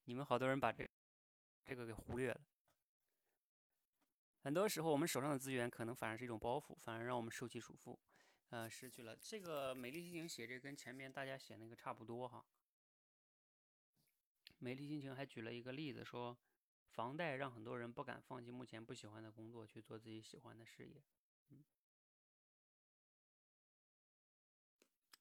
[0.05, 0.89] 你们好多人把这
[1.67, 2.41] 这个给忽略了。
[4.47, 7.99] 很多时候，我们手上的资源可能反而是一种包袱，反而让我们受其束缚，
[8.51, 12.47] 呃，失去了这个美丽心情写这跟前面大家写那个差不多哈。
[14.59, 16.39] 美丽心情还举了一个例子，说
[16.91, 21.03] 房贷让很多人不敢放弃目前不喜欢的工作，去做自己喜欢的事业。
[21.49, 21.65] 嗯，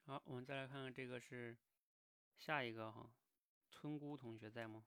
[0.05, 1.57] 好，我们再来看看这个是
[2.37, 3.11] 下一个哈，
[3.71, 4.85] 村姑同学在吗？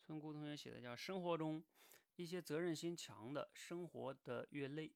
[0.00, 1.62] 村姑同学写的叫生活中
[2.16, 4.92] 一些责任心强的，生活的越累，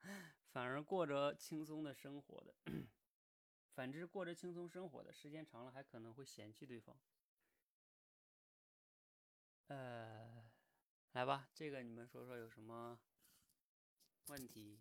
[0.52, 2.54] 反而过着轻松的生活的；
[3.74, 6.98] 反之，过着轻松生活的时间长了，还可能会嫌弃对方。
[9.68, 10.50] 呃，
[11.12, 12.98] 来吧，这个你们说说有什么
[14.26, 14.80] 问题？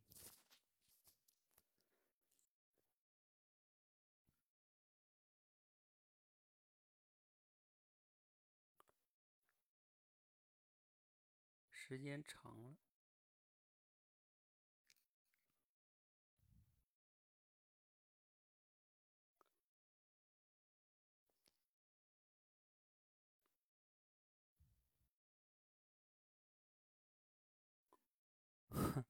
[11.88, 12.76] 时间长了，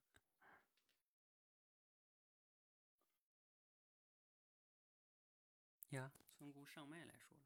[5.90, 7.44] 呀，村姑上麦来说了。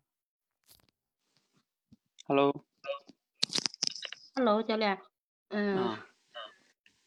[2.27, 2.65] Hello。
[4.35, 4.99] Hello，教练，
[5.51, 6.05] 嗯，啊，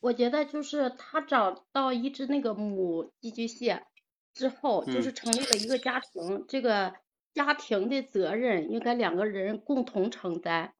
[0.00, 3.86] 我觉得就是他找到一只那个母寄居蟹
[4.34, 6.94] 之后，就是嗯成立了一个家庭，这个
[7.32, 10.74] 家庭的责任应该两个人共同承担。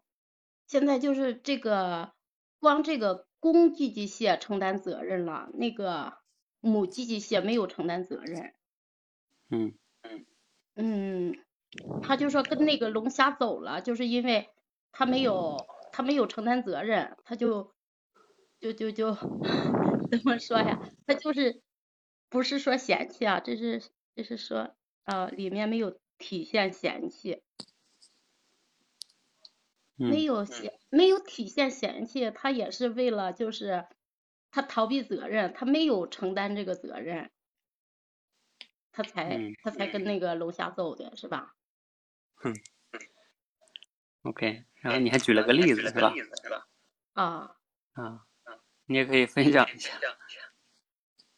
[0.67, 2.13] 现在就是这个
[2.59, 6.15] 光这个公寄居蟹承担责任了，那个
[6.61, 8.55] 母寄居蟹没有承担责任。
[9.51, 9.75] 嗯
[10.75, 11.37] 嗯，
[12.03, 14.49] 他就说跟那个龙虾走了，就是因为
[14.91, 17.73] 他没有他没有承担责任，他就
[18.59, 19.15] 就就就
[20.11, 20.81] 怎么说呀？
[21.07, 21.63] 他就是
[22.29, 23.81] 不是说嫌弃啊，这是
[24.17, 27.45] 这是说呃里面没有体现嫌弃，
[30.03, 33.87] 没嗯有嫌没有体现嫌弃，他也是为了就是
[34.51, 37.31] 他逃避责任，他没有承担这个责任，
[38.93, 41.55] 他才嗯他才跟那个龙虾走的是吧？
[44.25, 44.65] ，OK。
[44.83, 46.13] 然后你还举了个例子是吧？
[47.15, 47.57] 啊。
[47.93, 48.27] 啊，
[48.87, 49.93] 你也可以分享一下。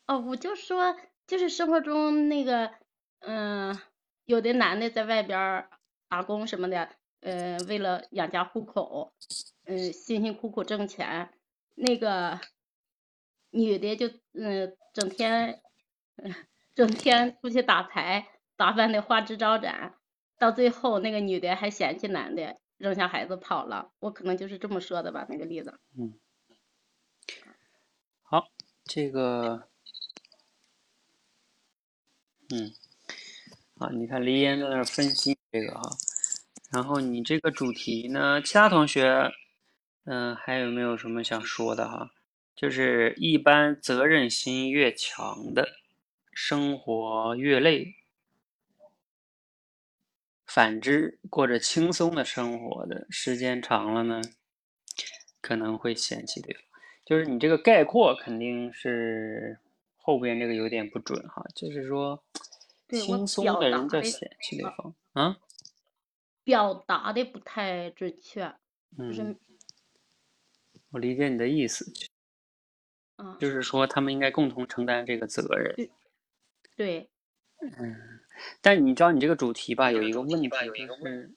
[0.06, 0.96] 哦，我就说，
[1.26, 2.72] 就是生活中那个，
[3.20, 3.78] 嗯、
[4.24, 5.68] 有的男的在外边
[6.08, 6.88] 打工什么的，
[7.20, 9.12] 呃，为了养家糊口，
[9.64, 11.34] 嗯、辛辛苦苦挣钱，
[11.74, 12.40] 那个
[13.50, 15.60] 女的就嗯、整天，
[16.16, 16.34] 嗯、
[16.74, 19.94] 整天出去打牌，打扮的花枝招展，
[20.38, 25.78] 到最后那个女的还嫌弃男的，扔下孩子跑了，我可能就是这么说的吧，那个例子。
[25.98, 26.14] 嗯
[28.22, 28.48] 好，
[28.84, 29.68] 这个，
[32.50, 32.72] 嗯，
[33.78, 35.82] 啊，你看黎烟在那分析这个哈，
[36.72, 39.30] 然后你这个主题呢，其他同学，
[40.04, 42.10] 嗯、还有没有什么想说的哈？
[42.56, 45.68] 就是一般责任心越强的，
[46.32, 47.94] 生活越累；
[50.46, 54.22] 反之，过着轻松的生活的时间长了呢，
[55.40, 56.62] 可能会嫌弃对方。
[57.04, 59.58] 就是你这个概括肯定是
[59.96, 62.24] 后边这个有点不准哈，就是说
[62.90, 64.94] 轻松的人叫嫌弃对方。
[65.12, 65.38] 啊，
[66.44, 68.54] 表达的不太准确，
[68.96, 69.38] 就是嗯，
[70.90, 71.92] 我理解你的意思，
[73.16, 75.90] 嗯，就是说他们应该共同承担这个责任。
[76.76, 77.08] 对，
[78.60, 81.34] 但你知道你这个主题吧，有一个问题就是，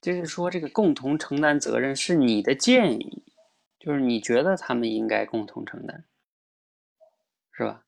[0.00, 3.22] 就是说这个共同承担责任是你的建议，
[3.78, 6.04] 就是你觉得他们应该共同承担，
[7.52, 7.84] 是吧？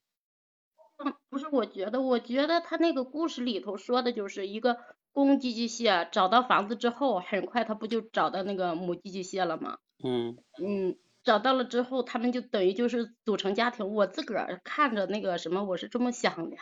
[1.04, 4.78] 嗯，不是，我觉得，我觉得他那个故事里头说的就是一个
[5.12, 9.78] 公寄居蟹找到房子之后，很快他不就找到那个母寄居蟹了吗？
[10.02, 13.88] 嗯嗯，找到了之后，他们就等于就是组成家庭。
[13.94, 16.56] 我自个儿看着那个什么，我是这么想的，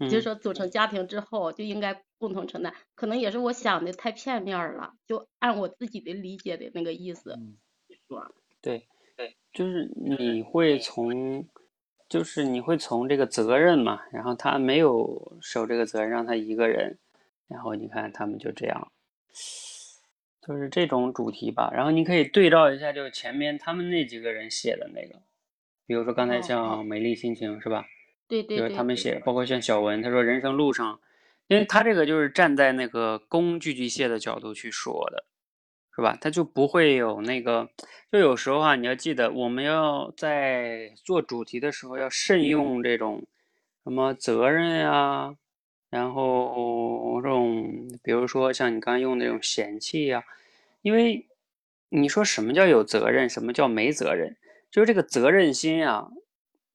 [0.00, 7.38] 就是嗯说组成家庭之后就应该共同承担，可能也是我想的太片面儿了，就按我自己的理解的那个意思
[8.08, 8.34] 说。
[8.62, 11.46] 对对，就是你会从，
[12.08, 16.98] 就是你会从这个责任嘛，然后他没有守这个责任，让他一个人，
[17.48, 18.92] 然后你看他们就这样，
[20.46, 21.70] 就是这种主题吧。
[21.72, 25.20] 然后你可以对照一下，就是前面他们那几个人写的那个，
[25.86, 27.86] 比如说刚才哦像哦美丽心情是吧？
[28.30, 31.00] 就是对对对对他们写，包括像小文，他说人生路上，
[31.48, 35.24] 因为他这个就是站在那个公寄居蟹的角度去说的，
[35.94, 36.16] 是吧？
[36.20, 37.68] 他就不会有那个，
[38.12, 43.26] 就有时候啊，你要记得，我们要在做主题的时候要慎用这种
[43.82, 45.34] 什么责任呀、
[45.90, 50.22] 然后这种，比如说像你刚才用那种嫌弃呀、
[50.82, 51.26] 因为
[51.88, 54.36] 你说什么叫有责任，什么叫没责任，
[54.70, 56.08] 就是这个责任心啊，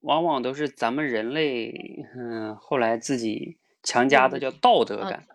[0.06, 1.74] 往往都是咱们人类，
[2.16, 5.28] 嗯，后来自己强加的叫道德啊感，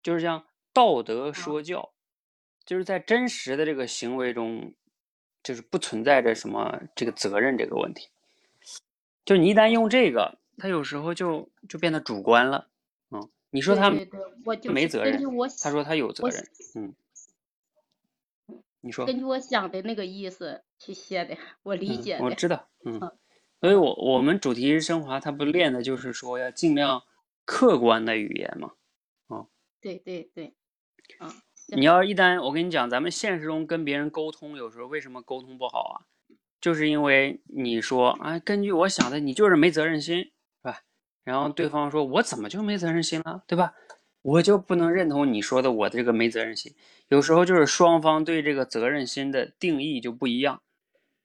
[0.00, 1.92] 就是像道德说教，
[2.64, 4.74] 就是在真实的这个行为中，
[5.42, 8.10] 就是不存在着什么这个责任这个问题。
[9.24, 12.68] 就你一旦用这个，他有时候就就变得主观了。
[13.10, 15.20] 嗯，你说他没责任
[15.60, 16.44] 他说他有责任。
[16.76, 16.94] 嗯，
[18.80, 19.04] 你说。
[19.04, 22.20] 根据我想的那个意思去写的，我理解的。
[22.20, 23.12] 嗯，我知道，嗯嗯，
[23.62, 27.04] 所以我我们主题升华，它不练的就是说要尽量
[27.44, 28.72] 客观的语言嘛。
[29.28, 29.46] 啊
[29.80, 30.54] 对对对，
[31.18, 31.32] 啊，
[31.68, 35.96] 你要一旦我跟你讲，咱们现实中跟别人沟通，有时候为什么沟通不好啊？
[36.60, 40.32] 就是因为你说啊，根据我想的，你就是没责任心，是
[40.62, 40.82] 吧？
[41.22, 43.74] 然后对方说，我怎么就没责任心了，对吧？
[44.22, 46.74] 我就不能认同你说的我这个没责任心。
[47.08, 50.62] 有时候就是双方对这个责任心的定义就不一样，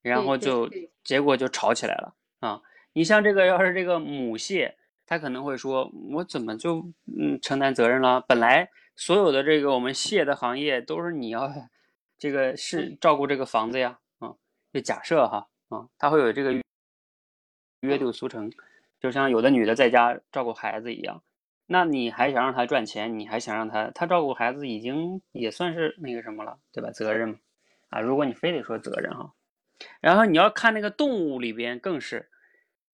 [0.03, 0.69] 然后就
[1.03, 2.61] 结果就吵起来了啊！
[2.93, 4.75] 你像这个要是这个母蟹，
[5.05, 8.21] 他可能会说，我怎么就嗯承担责任了？
[8.21, 11.51] 本来所有的这个我们蟹的行业都是你要
[12.17, 14.33] 这个是照顾这个房子呀，啊，
[14.73, 16.51] 就假设哈，啊，他会有这个
[17.81, 18.51] 约定俗成，
[18.99, 21.21] 就像有的女的在家照顾孩子一样，
[21.67, 26.89] 那你还想让她赚钱，你还想让她她照顾孩子，已经也算是那个什么了，对吧？
[26.89, 27.35] 责任嘛，
[27.89, 29.31] 啊，如果你非得说责任哈，
[30.01, 32.29] 然后你要看那个动物里边更是，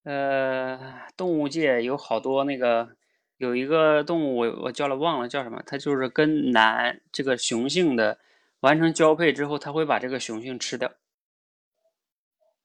[0.03, 2.95] 呃，动物界有好多那个
[3.37, 8.19] 有一个动物我我叫了忘了叫什么，它就是跟男这个雄性的
[8.61, 10.91] 完成交配之后，它会把这个雄性吃掉。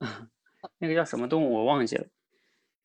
[0.78, 2.06] 那个叫什么动物我忘记了，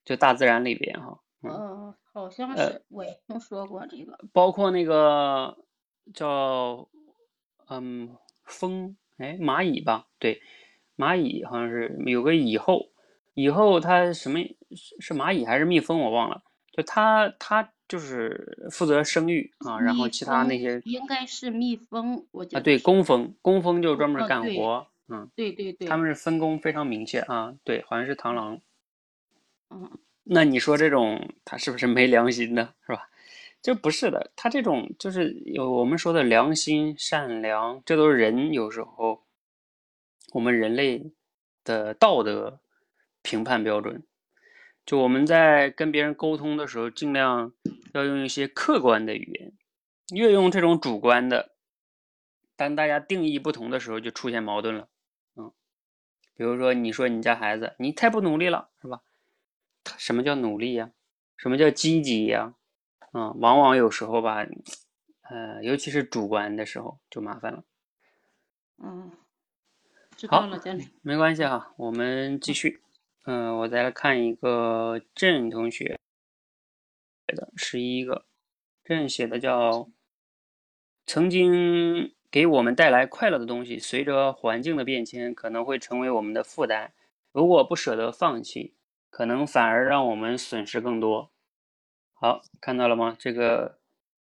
[0.05, 4.17] 就大自然里边哈，嗯，呃，好像呃是我也听说过这个。
[4.31, 5.57] 包括那个
[6.13, 6.87] 叫
[7.67, 10.41] 嗯蜂哎蚂蚁吧，对，
[10.97, 12.89] 蚂蚁好像是有个蚁后，
[13.33, 14.39] 蚁后它什么
[14.75, 28.59] 是是蚂蚁还是蜜蜂我忘了，就它它就是负责生育啊，然后其他那些应该是蜜蜂，我觉啊对工蜂，工蜂就专门干活，嗯，对对对，他们是分工非常明确啊，对，好像是螳螂。
[29.69, 29.89] 嗯
[30.25, 32.73] 那你说这种它是不是没良心呢？
[32.85, 33.09] 是吧？
[33.61, 39.22] 这不是的，他这种就是有我们说的良心、善良，这都是人有时候
[40.33, 41.11] 我们人类
[41.63, 42.59] 的道德
[43.21, 44.03] 评判标准。
[44.85, 47.53] 就我们在跟别人沟通的时候，尽量
[47.93, 49.53] 要用一些客观的语言，
[50.13, 51.55] 越用这种主观的，
[52.57, 54.89] 当大家定义不同的时候，就出现矛盾了。
[55.35, 55.53] 嗯，
[56.35, 59.01] 比如说你说你家孩子你太不努力了，是吧？
[59.85, 60.91] 他什么叫努力呀？
[61.37, 62.55] 什么叫积极呀？
[63.13, 64.45] 嗯，往往有时候吧，
[65.29, 67.63] 呃，尤其是主观的时候就麻烦了。
[68.83, 69.11] 嗯，
[70.23, 70.89] 知好道了，教练。
[71.01, 72.79] 没关系哈，我们继续。
[73.25, 75.99] 嗯、我再来看一个郑同学
[77.27, 78.23] 写的十一个，
[78.85, 79.89] 郑写的叫
[81.05, 86.93] 曾经给我们带来快乐的东西，随着环境的变迁，可能会成为我们的负担。
[87.33, 88.75] 如果不舍得放弃，
[89.09, 91.33] 可能反而让我们损失更多。
[92.13, 93.13] 好，看到了吗？
[93.19, 93.79] 这个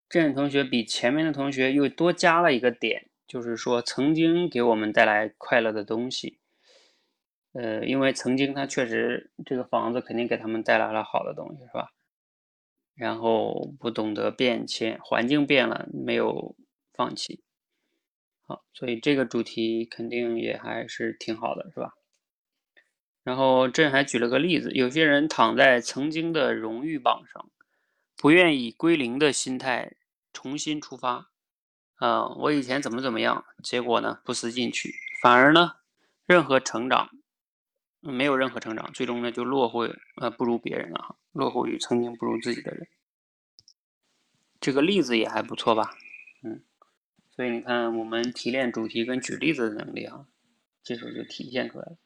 [0.08, 6.38] 郑同学比前面的同学又多加了一个点，就是说曾经给我们带来快乐的东西。
[7.54, 11.94] 呃，因为曾经他确实这个房子肯定给他们带来了好的东西，是吧？
[12.94, 16.54] 然后不懂得变迁，环境变了，没有
[16.92, 17.42] 放弃。
[18.46, 21.94] 好，所以这个主题肯定也还是挺好的，是吧？
[23.22, 27.48] 然后朕还举了个例子，有些人躺在曾经的荣誉榜上，
[28.14, 29.94] 不愿以归零的心态
[30.34, 31.31] 重新出发。
[32.02, 34.92] 啊、我以前怎么怎么样，结果呢不思进取，
[35.22, 35.76] 反而呢
[36.26, 37.10] 任何成长，
[38.00, 39.82] 没有任何成长，最终呢就落后
[40.16, 42.88] 呃不如别人了哈，落后于曾经不如自己的人。
[44.58, 45.94] 这个例子也还不错吧？
[46.42, 46.64] 嗯，
[47.36, 50.26] 所以你看我们提炼主题跟举例子的能力啊，
[50.82, 51.96] 这时候就体现出来了。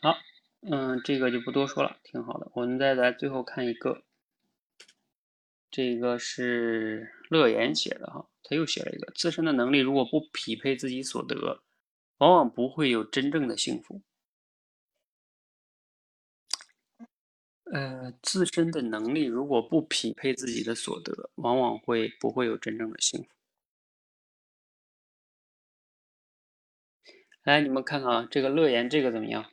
[0.00, 0.16] 好，
[0.62, 2.50] 嗯，这个就不多说了，挺好的。
[2.54, 4.02] 我们再来最后看一个，
[5.70, 11.62] 这个是乐言写的哈，他又写了一个：自身的能力如果不匹配自己所得，
[12.18, 14.02] 往往不会有真正的幸福。
[17.72, 23.28] 呃，自身的能力如果不匹配自己的所得，往往会不会有真正的幸福？
[27.42, 29.50] 来，你们看看啊，这个乐言这个怎么样？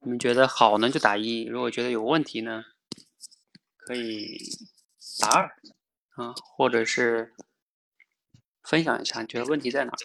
[0.00, 2.64] 你们觉得好呢就打一，如果觉得有问题呢，
[3.76, 4.38] 可以
[5.20, 5.60] 打二
[6.18, 7.32] 啊或者是
[8.62, 9.96] 分享一下你觉得问题在哪儿？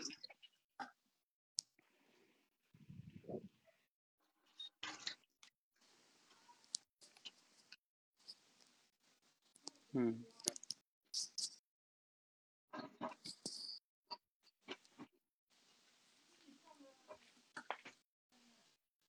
[9.93, 10.24] 嗯。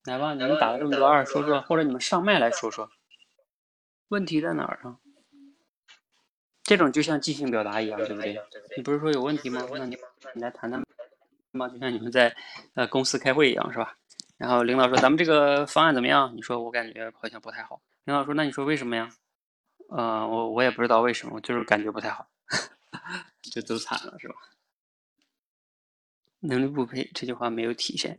[0.04, 2.90] 来吧你们打了这么多二说说或者你们上麦来说说。
[4.08, 5.03] 问题在哪儿啊？
[6.74, 8.36] 这种就像即兴表达一样，对不对？
[8.76, 9.64] 你不是说有问题吗？
[9.70, 9.96] 那你
[10.34, 10.82] 你来谈谈
[11.52, 12.34] 嘛，就像你们在
[12.74, 13.96] 呃公司开会一样，是吧？
[14.38, 16.34] 然后领导说咱们这个方案怎么样？
[16.36, 17.80] 你说我感觉好像不太好。
[18.06, 19.08] 领导说那你说为什么呀？
[19.88, 22.26] 呃，我我也不知道为什么，就是感觉不太好，
[23.40, 24.34] 就都惨了，是吧？
[26.40, 28.18] 能力不配这句话没有体现。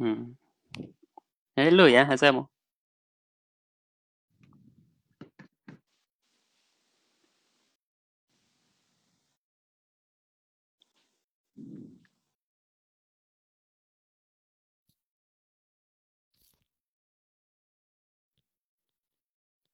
[0.00, 0.36] 嗯，
[1.54, 2.48] 哎，乐言还在吗？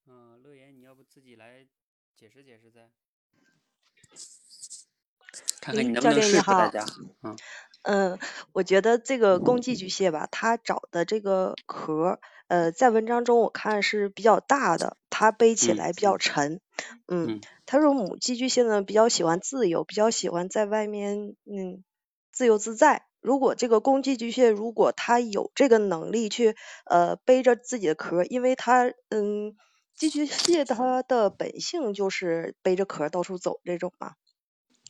[0.07, 1.65] 嗯，乐言，你要不自己来
[2.17, 2.91] 解释解释再，
[5.61, 6.85] 看看你能不能说服大家。
[7.23, 7.37] 嗯。
[7.85, 8.19] 嗯，
[8.53, 16.61] 我觉得这个公寄居蟹吧，它找的这个壳，呃，在文章中我看是比较大的，它背起来比较沉。
[17.07, 21.85] 嗯，他说母寄居蟹呢比较喜欢自由，比较喜欢在外面嗯
[22.33, 23.07] 自由自在。
[23.21, 26.57] 如果这个公寄居蟹如果它有这个能力去
[26.87, 29.55] 呃背着自己的壳，因为它嗯
[29.97, 34.15] 寄居蟹它的本性就是背着壳到处走这种嘛。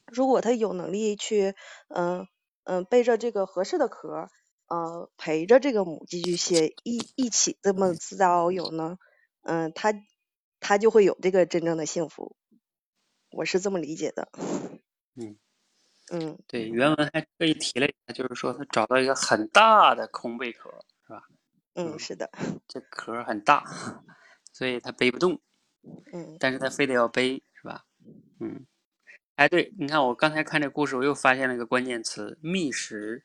[0.07, 1.55] 如果它有能力去
[1.89, 2.27] 嗯。
[2.67, 4.31] 嗯，背着这个合适的壳，
[4.69, 8.97] 呃，陪着这个母寄居蟹一一起这么自在遨游呢，
[9.43, 9.93] 嗯，它
[10.61, 12.37] 它就会有这个真正的幸福，
[13.33, 14.31] 我是这么理解的。
[15.17, 15.37] 嗯
[16.11, 20.71] 嗯，对，原文还特意提了一下，就是说他找到一个很大的空贝壳，
[21.07, 21.23] 是吧？
[21.75, 22.31] 嗯，是的。
[22.69, 23.65] 这壳很大，
[24.55, 25.39] 所以它背不动。
[26.15, 26.39] 嗯。
[26.41, 27.85] 但是它非得要背，是吧？
[28.41, 28.65] 嗯。
[29.35, 33.25] 哎，对，你看我刚才看这故事，我又发现了一个关键词——觅食。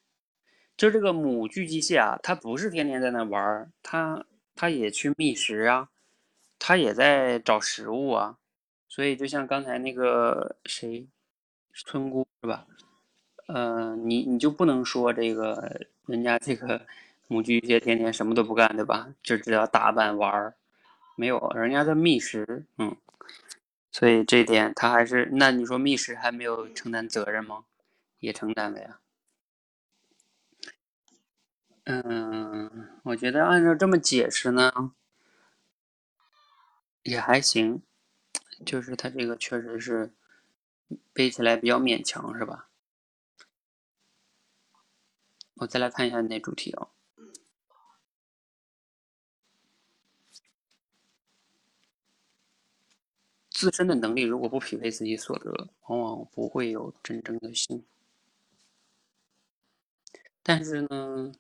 [0.75, 4.25] 就这个母巨鸡蟹啊，它不是天天在那玩儿，它
[4.55, 5.89] 它也去觅食啊，
[6.57, 8.38] 它也在找食物啊。
[8.88, 11.07] 所以就像刚才那个谁，
[11.73, 12.65] 村姑是吧？
[13.47, 16.82] 嗯，你你就不能说这个人家这个
[17.27, 19.13] 母巨蟹天天什么都不干，对吧？
[19.21, 20.55] 就知道打扮玩儿，
[21.20, 22.95] 没有，人家在觅食，嗯。
[23.91, 27.65] 所以这点他还是，那你说觅食还没有承担责任吗？
[28.20, 28.99] 也承担了呀。
[31.84, 34.93] 嗯，我觉得按照这么解释呢，
[37.03, 37.82] 也还行。
[38.65, 40.13] 就是他这个确实是
[41.11, 42.70] 背起来比较勉强，是吧？
[45.55, 46.88] 我再来看一下你那主题啊。
[53.60, 55.51] 自身的能力如果不匹配自己所得，
[55.88, 57.84] 往往不会有真正的幸福。
[60.41, 61.34] 但是呢，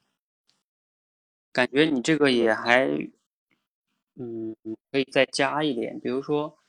[1.53, 2.89] 感觉你这个也还，
[4.15, 4.53] 嗯，
[4.91, 6.59] 可以再加一点，比如说，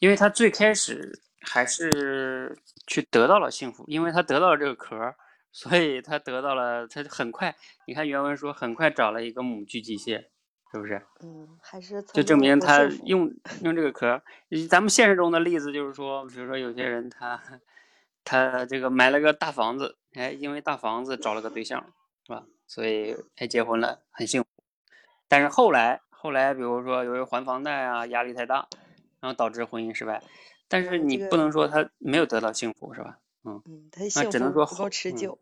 [0.00, 2.58] 因为他最开始还是
[2.88, 5.14] 去得到了幸福，因为他得到了这个壳，
[5.52, 7.54] 所以他得到了，他很快，
[7.86, 10.26] 你看原文说很快找了一个母巨机械。
[10.74, 11.00] 是不是？
[11.22, 14.20] 嗯，还是就证明他用用这个壳。
[14.68, 17.40] 咱们现实中的例子就是说，比如说有些人他
[18.24, 21.86] 他这个买了个大房子，哎，因为大房子找了个对象，
[22.26, 22.44] 是吧？
[22.66, 24.48] 所以哎结婚了，很幸福。
[25.28, 28.66] 但是后来后来，比如说由于还房贷啊，压力太大，
[29.20, 30.20] 然后导致婚姻失败。
[30.66, 33.18] 但是你不能说他没有得到幸福，是吧？
[33.44, 35.38] 嗯嗯，那只能说不够持久。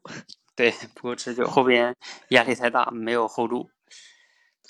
[0.55, 1.97] 对，不够持久，后边
[2.29, 3.71] 压力太大，没有 hold 住。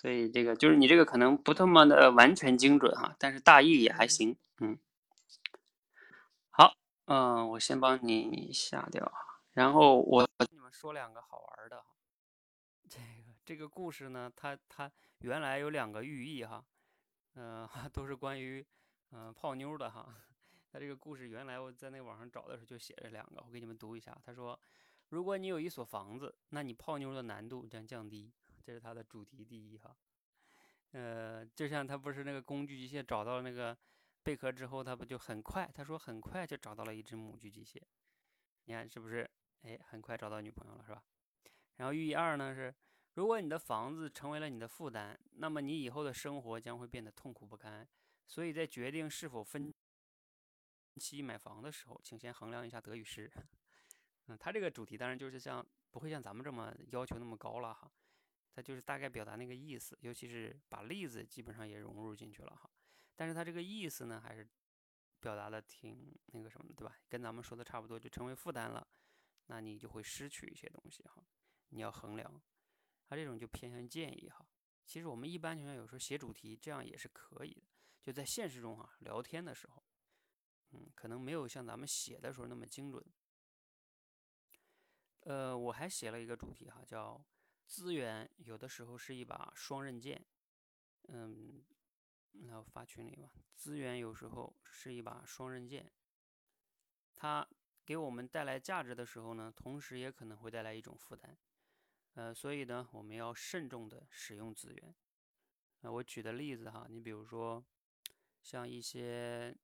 [0.02, 4.76] 所以这个就是你这个可能不那么的完全精准哈，但是大意也还行，嗯。
[6.50, 6.74] 好，
[7.04, 9.12] 嗯，我先帮你下掉，
[9.52, 11.84] 然后我跟你们说两个好玩的。
[12.88, 13.04] 这个
[13.44, 14.90] 这个故事呢，它它
[15.20, 16.64] 原来有两个寓意哈，
[17.36, 18.66] 嗯， 都是关于
[19.12, 20.12] 嗯泡妞的哈。
[20.72, 24.18] 它这个故事原来我在那网上找的时候就写着两个，我给你们读一下。
[24.26, 24.58] 他说，
[25.10, 28.32] 如果你有一所房子，那你泡妞的难度将降低。
[28.62, 29.96] 这是它的主题第一哈，
[30.92, 33.76] 呃，就像他不是那个公巨蟹找到了那个
[34.22, 35.70] 贝壳之后，他不就很快？
[35.74, 37.80] 他说很快就找到了一只母巨机械，
[38.64, 39.28] 你看是不是？
[39.62, 41.02] 哎，很快找到女朋友了是吧？
[41.76, 42.74] 然后寓意二呢是，
[43.14, 47.88] 如果你的房子成为了你的负担，那么你以后的生活将会变得痛苦不堪。
[48.26, 49.72] 所以在决定是否分
[50.96, 53.30] 期买房的时候，请先衡量一下得与失。
[54.26, 57.90] 嗯，他这个主题当然就是像不会像咱们这么要求那么高了哈。
[58.52, 62.70] 它就是大概表达那个意思，尤其是把例子基本上也融入进去了哈。
[63.16, 64.46] 但是它这个意思呢，还是
[65.20, 66.98] 表达的挺那个什么的，对吧？
[67.08, 68.86] 跟咱们说的差不多，就成为负担了，
[69.46, 71.24] 那你就会失去一些东西哈。
[71.70, 72.42] 你要衡量，
[73.06, 74.46] 它这种就偏向建议哈。
[74.84, 77.62] 其实我们一般情况下有时候写主题这样也是可以的，
[78.02, 79.82] 就在现实中哈，聊天的时候，
[80.72, 83.02] 嗯，可能没有像咱们写的时候那么精准。
[85.20, 87.24] 呃，我还写了一个主题哈，叫
[87.72, 90.22] 资源有的时候是一把双刃剑，
[91.08, 91.64] 嗯，
[92.32, 93.30] 那我发群里吧。
[93.56, 95.90] 资源有时候是一把双刃剑，
[97.14, 97.48] 它
[97.86, 101.34] 给我们带来价值的时候呢，同时也可能会带来一种负担。
[102.12, 104.94] 呃，所以呢，我们要慎重的使用资源。
[105.80, 107.64] 那我举的例子哈，你比如说
[108.42, 109.56] 像一些，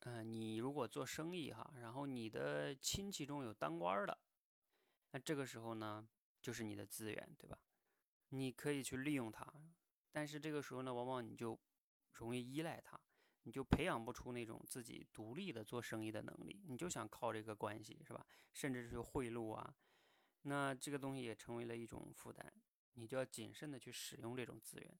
[0.00, 4.18] 呃，你如果做生意哈，然后你的亲戚中有当官的。
[5.12, 6.06] 那这个时候呢，
[6.40, 7.58] 就是你的资源，对吧？
[8.30, 9.46] 你可以去利用它，
[10.12, 11.58] 但是这个时候呢，往往你就
[12.12, 13.00] 容易依赖它，
[13.44, 18.26] 你就培养不出那种自己独立的做生意的能力，你就想靠这个关系，是吧？
[18.52, 19.74] 甚至是贿赂啊，
[20.42, 22.52] 那这个东西也成为了一种负担，
[22.94, 24.98] 你就要谨慎的去使用这种资源。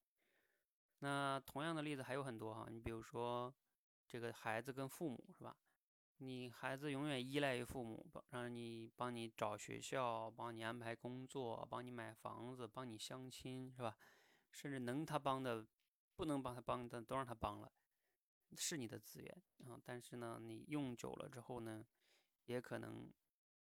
[1.01, 3.55] 那同样的例子还有很多哈，你比如说
[4.07, 5.57] 这个孩子跟父母，是吧？
[6.21, 13.97] 你孩子永远依赖于父母，帮让你帮你找学校，帮你安排工作，帮你买房子，帮你相亲，是吧？
[14.51, 15.65] 甚至能他帮的，
[16.17, 17.73] 不能帮他帮的，都让他帮了，
[18.57, 19.81] 是你的资源啊。
[19.85, 21.87] 但是呢，你用久了之后呢，
[22.47, 23.13] 也可能，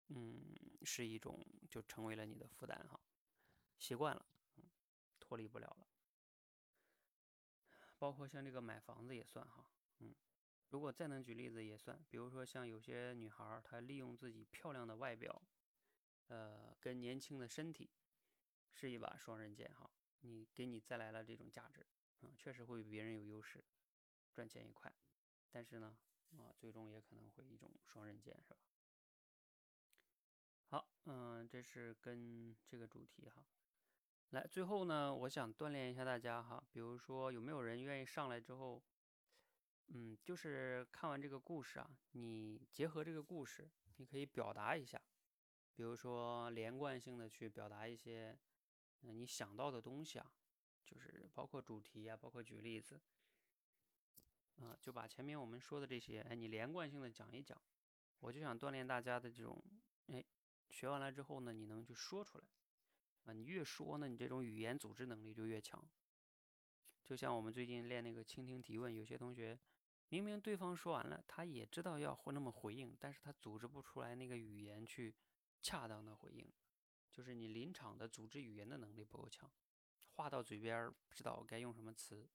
[0.09, 0.42] 嗯，
[0.84, 2.99] 是一种就成为了你的负担哈。
[3.78, 4.26] 习惯了，
[5.20, 5.86] 脱离不了了。
[7.99, 9.70] 包括像这个买房子也算哈。
[10.71, 15.43] 如果再能举例子也算，比如说像有些女孩，她利用自己漂亮的外表，
[16.27, 17.91] 呃，跟年轻的身体，
[18.75, 19.91] 是一把双刃剑哈。
[20.21, 21.87] 你给你带来了这种价值，
[22.21, 23.64] 嗯，确实会比别人有优势，
[24.35, 24.93] 赚钱也快。
[25.51, 25.97] 但是呢，
[26.37, 28.61] 啊，最终也可能会一种双刃剑，是吧？
[30.66, 33.43] 好，嗯，这是跟这个主题哈。
[34.31, 38.83] 来，最后呢，我想锻炼一下大家哈，比如说有没有人愿意上来之后？
[39.91, 43.66] 嗯，就是看完这个故事啊，你结合这个故事，
[43.97, 45.01] 你可以表达一下，
[45.74, 48.39] 比如说连贯性的去表达一些，
[49.01, 50.30] 嗯，你想到的东西啊，
[50.84, 53.01] 就是包括主题啊，包括举例子，
[54.61, 57.59] 啊，就把前面我们说的这些，哎，你连贯性的讲一讲，
[58.20, 59.59] 我就想锻炼大家的这种，
[60.09, 60.22] 哎，
[60.68, 62.45] 学完了之后呢，你能去说出来，
[63.24, 65.82] 啊，你越说呢，你这种语言组织能力就越强，
[67.07, 69.59] 就像我们最近练那个倾听提问，有些同学。
[70.11, 75.15] 明明对方说完了，他也知道要会那么回应，但是他组织不出来那个语言去
[75.61, 76.51] 恰当的回应，
[77.13, 79.51] 就是你临场的组织语言的能力不够强，
[80.15, 82.27] 话到嘴边不知道该用什么词。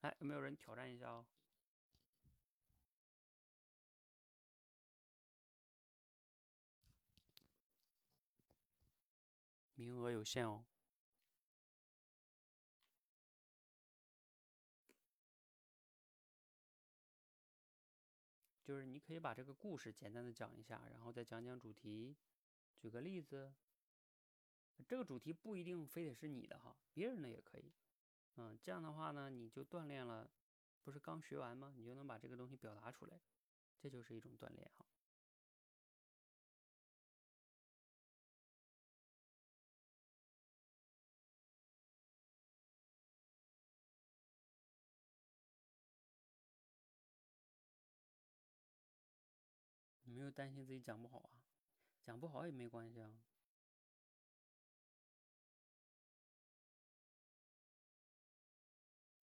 [0.00, 1.26] 来，有没有人挑战一下哦？
[9.74, 10.64] 名额有限哦。
[18.72, 22.16] 就是你可以把这个故事简单的讲一下，然后再讲讲主题，
[22.78, 23.52] 举个例子。
[24.88, 27.70] 这个主题不一定非得是你的哈，别人的也可以。
[28.36, 30.26] 嗯，这样的话呢，你就锻炼了，
[30.82, 31.74] 不是刚学完吗？
[31.76, 33.20] 你就能把这个东西表达出来，
[33.78, 34.86] 这就是一种锻炼哈。
[50.22, 51.34] 没有担心自己讲不好啊，
[52.06, 53.10] 讲不好也没关系啊，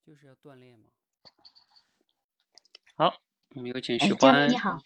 [0.05, 0.87] 就是要锻炼嘛。
[2.95, 3.13] 好，
[3.55, 4.49] 我们有请徐欢。
[4.49, 4.79] 你好。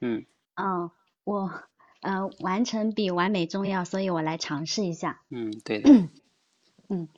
[0.00, 0.24] 嗯。
[0.56, 0.90] 哦，
[1.24, 1.50] 我
[2.00, 5.22] 呃，完成比完美重要，所以我来尝试一下。
[5.28, 5.90] 嗯，对的。
[6.88, 7.10] 嗯，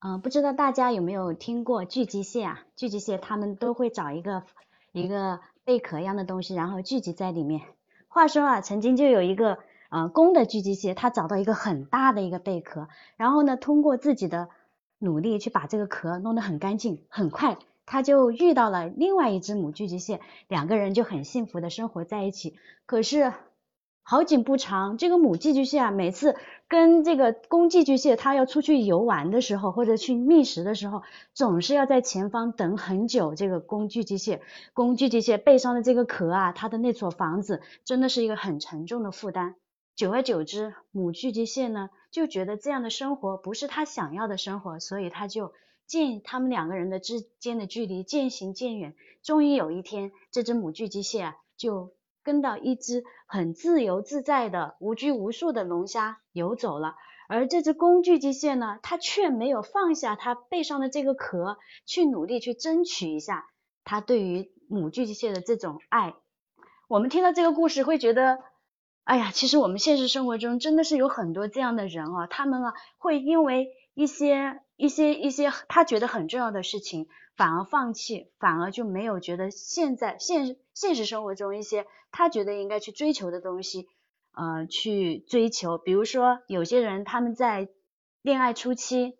[0.00, 2.66] 嗯，不知道大家有没有听过聚集蟹啊？
[2.76, 4.44] 聚集蟹他们都会找一个
[4.92, 5.40] 一个。
[5.64, 7.60] 贝壳一样的东西，然后聚集在里面。
[8.08, 9.58] 话说啊，曾经就有一个
[9.90, 14.48] 呃公的寄居蟹，它找到一个很大的一个贝壳，然后呢，通过自己的
[14.98, 22.58] 努力去把这个壳弄得很干净，很快它就遇到了另外一只母寄居蟹，两个人就很幸福的生活在一起。
[22.86, 23.32] 可是。
[24.10, 26.34] 好景不长，这个母寄居蟹啊，每次
[26.66, 31.02] 跟这个公寄居蟹，它要出去游玩的时候，或者去觅食的时候，
[31.34, 33.34] 总是要在前方等很久。
[33.34, 34.40] 这个公寄居蟹，
[34.72, 39.56] 公寄居蟹背上的这个壳啊，它的那所房子，真的是一个很沉重的负担。
[39.94, 45.52] 久而久之，母寄居蟹呢，就觉得这样的生活不是它想要的生活，所以它就
[45.86, 48.94] 渐他们两个人的之间的距离渐行渐远。
[49.22, 51.92] 终于有一天，这只母巨机蟹啊，就
[52.28, 56.94] 跟到一只很自由自在的、无拘无束的龙虾游走了。
[57.26, 61.56] 而这只公巨机蟹呢，它却没有放下它背上的这个壳，
[61.86, 63.46] 去努力去争取一下
[63.82, 66.16] 它对于母巨机蟹的这种爱。
[66.86, 68.40] 我们听到这个故事会觉得，
[69.04, 83.88] 哎呀，其实我们现实生活中真的是有很多这样的人啊，他们啊会因为一些一些一些他觉得很重要的事情，反而放弃，反而就没有觉得现在现现实生活中一些他觉得应该去追求的东西。
[84.32, 87.68] 呃，去追求，比如说有些人他们在
[88.22, 89.18] 恋爱初期，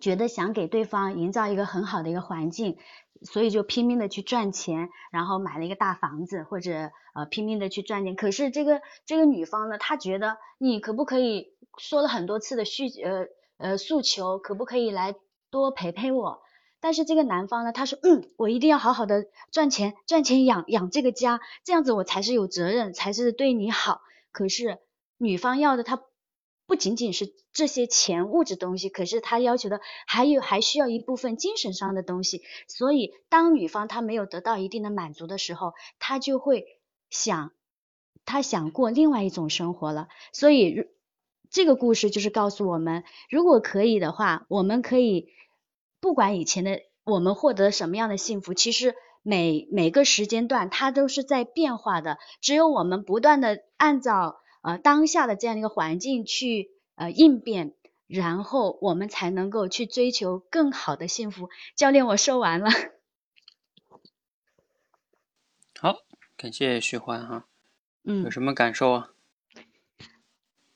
[0.00, 2.78] 觉得想给对方营造一个很好的一个环境，
[3.20, 8.16] 所以就拼命的去赚钱，然后买了一个大房子，或者呃拼命的去赚钱。
[8.16, 13.26] 可是这个这个女方呢，她觉得你可不可以说了很多次的需呃
[13.58, 15.14] 呃诉求，可不可以来
[15.50, 16.40] 多陪陪我？
[16.80, 24.00] 但是这个男方呢，他说，嗯，我一定要好好的赚钱，赚钱养养这个家，这样子我才是有责任，才是对你好。
[24.30, 24.78] 可是
[25.16, 26.02] 女方要的，她
[26.66, 32.42] 不仅仅是这些钱物质东西，可是她要求的还有还需要一部分精神上的东西。
[32.68, 36.66] 所以当女方她没有得到一定的满足的时候，她就会
[37.10, 37.52] 想，
[38.24, 40.08] 她想过另外一种生活了。
[40.32, 40.86] 所以
[41.50, 45.30] 这个故事就是告诉我们，如果可以的话，我们可以
[46.00, 48.94] 不管以前的我们获得什么样的幸福，其实。
[49.22, 52.16] 每每个时间段，它都是在变化的。
[52.40, 57.74] 只有我们不断的按照呃当下的这样一个环境去呃应变，
[58.06, 61.50] 然后我们才能够去追求更好的幸福。
[61.76, 62.70] 教练，我说完了。
[65.78, 65.96] 好，
[66.36, 67.46] 感谢徐欢哈。
[68.04, 68.22] 嗯。
[68.22, 69.10] 有什么感受啊？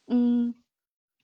[0.06, 0.54] 嗯，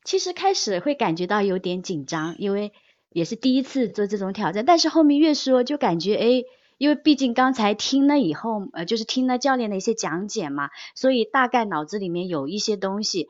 [0.05, 2.72] 其实开始会感觉到有点紧张，因为
[3.11, 4.64] 也是第一次做这种挑战。
[4.64, 6.44] 但是后面越说就感觉哎。
[6.78, 13.28] 因为毕竟刚才听了以后，呃，就是听了教练的一些讲解嘛，所以大概脑子里面有一些东西，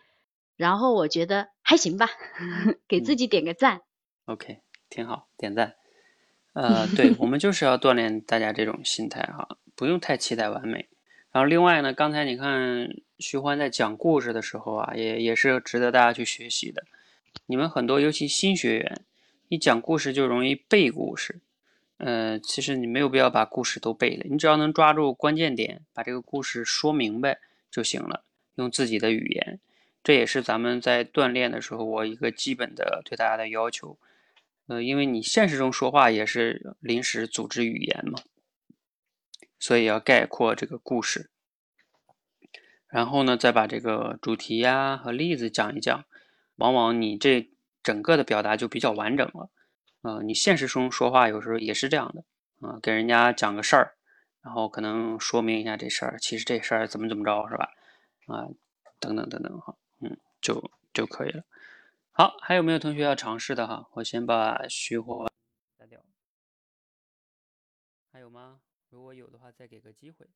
[0.55, 2.11] 然后我觉得还行吧，
[2.87, 3.81] 给自己点个赞。
[4.27, 4.59] OK，
[4.91, 5.77] 挺好，点赞。
[6.53, 10.87] 呃，对，我们就是要锻炼大家这种心态哈，不用太期待完美。
[11.33, 16.85] 然后另外呢，刚才你看徐欢在讲故事的时候啊，也也是值得大家去学习的。
[17.47, 19.01] 你们很多，尤其新学员，
[19.49, 21.41] 一讲故事就容易背故事。
[21.97, 27.41] 呃，其实你没有必要把故事都背了，你只要能抓住关键点，把这个故事说明白
[27.71, 28.25] 就行了。
[28.55, 29.59] 用自己的语言，
[30.05, 33.99] 这也是咱们在锻炼的时候我一个基本的对大家的要求。
[34.67, 38.21] 呃，因为你现实中说话也是临时组织语言嘛，
[39.59, 41.31] 所以要概括这个故事，
[42.87, 46.05] 然后呢，再把这个主题呀和例子讲一讲，
[46.57, 47.49] 往往你这
[47.89, 49.51] 整个的表达就比较完整了。
[50.03, 52.23] 呃，你现实中说话有时候也是这样的，
[52.69, 53.97] 啊，给人家讲个事儿，
[54.43, 57.71] 然后可能说明一下这事儿，其实这事儿怎么怎么着，是吧？
[58.27, 58.45] 啊，
[59.01, 61.43] 等等等等哈，嗯，就就可以了。
[62.11, 63.89] 好，还有没有同学要尝试的哈？
[63.95, 65.33] 我先把虚火
[65.79, 66.05] 删掉。
[68.13, 68.61] 还有吗？
[68.91, 70.27] 如果有的话，再给个机会。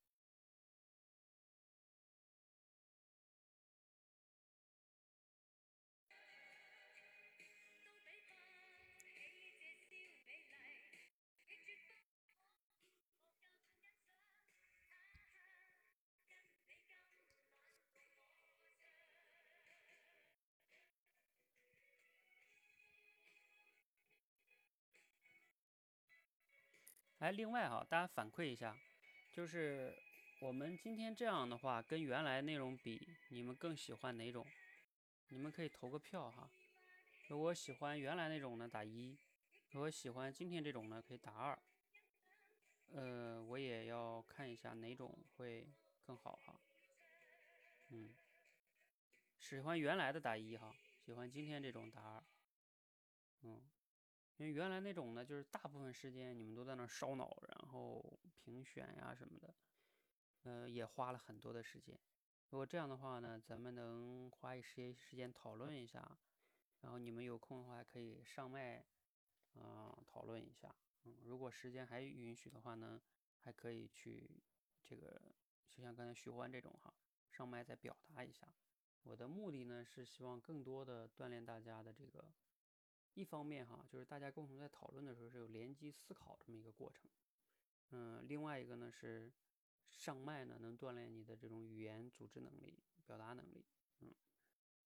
[27.23, 28.77] 哎，另外哈，大家反馈一下，
[29.31, 29.95] 就是
[30.41, 32.99] 我们今天这样的话，跟原来内容比，
[33.29, 34.45] 你们更喜欢哪种？
[35.29, 36.51] 你们可以投个票哈。
[37.29, 39.15] 如果喜欢原来那种呢，打一；
[39.71, 41.57] 如果喜欢今天这种呢，可以打二。
[42.91, 45.65] 呃，我也要看一下哪种会
[46.05, 46.59] 更好哈。
[47.87, 48.13] 嗯，
[49.39, 52.23] 喜欢原来的打一哈，喜欢今天这种打二。
[53.43, 53.61] 嗯。
[54.51, 59.53] 原来那种呢，就是大部分时间你们都在那烧脑，然后评选呀什么的，
[60.43, 61.99] 呃，也花了很多的时间。
[62.49, 66.17] 如果这样的话呢，咱们能花一些时间讨论一下，
[66.81, 68.85] 然后你们有空的话可以上麦，
[69.53, 70.75] 啊，讨论一下。
[71.03, 73.01] 嗯，如果时间还允许的话呢，
[73.39, 74.41] 还可以去
[74.85, 75.21] 这个，
[75.69, 76.93] 就像刚才徐欢这种哈，
[77.31, 78.47] 上麦再表达一下。
[79.03, 82.33] 我的目的呢是希望更多的锻炼大家的这个。
[83.13, 87.09] 一方面哈，就是大家共同在讨论的时候是有联机思考这么一个过程，
[87.91, 89.31] 嗯，另外一个呢是
[89.89, 93.65] 上麦呢能锻炼你的这种语言组织能力、表达能力，
[93.99, 94.13] 嗯，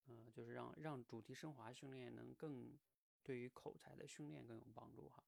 [0.08, 2.78] 嗯，就是让让主题升华训练能更
[3.24, 5.24] 对于口才的训练更有帮助哈。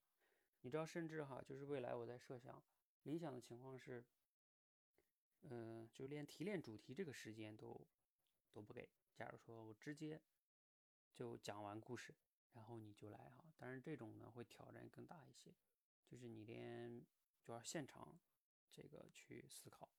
[0.61, 2.61] 你知道，甚至哈，就是未来我在设想，
[3.03, 4.03] 理想的情况是，
[5.43, 7.87] 嗯，就连提炼主题这个时间都
[8.51, 8.89] 都不给。
[9.13, 10.21] 假如说我直接
[11.13, 12.13] 就讲完故事，
[12.53, 15.55] 然后你就来哈，当然这种呢会挑战更大一些，
[16.05, 17.05] 就是你连
[17.41, 18.17] 就要现场
[18.71, 19.89] 这个去思考。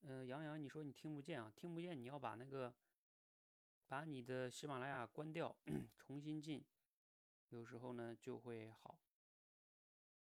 [0.00, 1.52] 嗯，杨洋，你说你听不见啊？
[1.56, 2.74] 听不见，你要把那个
[3.86, 5.56] 把你的喜马拉雅关掉，
[5.98, 6.62] 重新进，
[7.48, 8.98] 有时候呢就会好。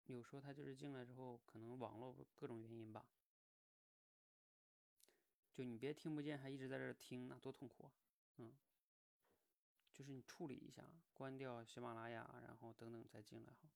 [0.07, 3.07] 有时候他就是进来之后，可能网络各种原因吧，
[5.53, 7.93] 就你别听不见，还一直在这听，那多痛苦啊！
[8.37, 8.51] 嗯，
[9.93, 10.83] 就是你处理一下，
[11.13, 13.69] 关掉喜马拉雅，然后等等再进来哈。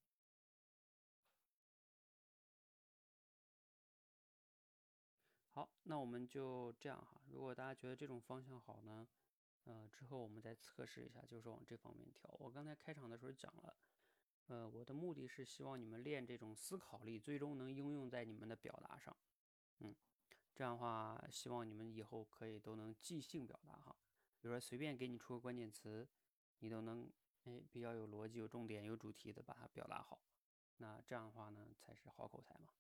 [5.52, 7.22] 好，那我们就这样哈。
[7.30, 9.08] 如果大家觉得这种方向好呢，
[9.66, 12.30] 呃，之后我们再测试一下，就是往这方面调。
[12.40, 13.78] 我刚才开场的时候讲了。
[14.48, 19.14] 呃，我的目的是希望你们练这种思考力，最终能应用在你们的表达上。
[19.80, 19.94] 嗯，
[20.56, 23.94] 这样的话，希望你们以后可以都能即兴表达哈。
[24.42, 26.08] 比如说随便给你出个关键词，
[26.60, 27.12] 你都能
[27.44, 30.22] 哎比较有逻辑、有重点、有主题的把它表达好。
[30.78, 32.72] 那这样的话呢，才是好口才嘛。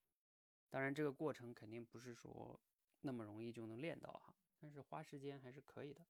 [0.69, 2.59] 当然，这个过程肯定不是说
[3.01, 6.05] 那么容易就能练到哈，但是花时间还是可以的。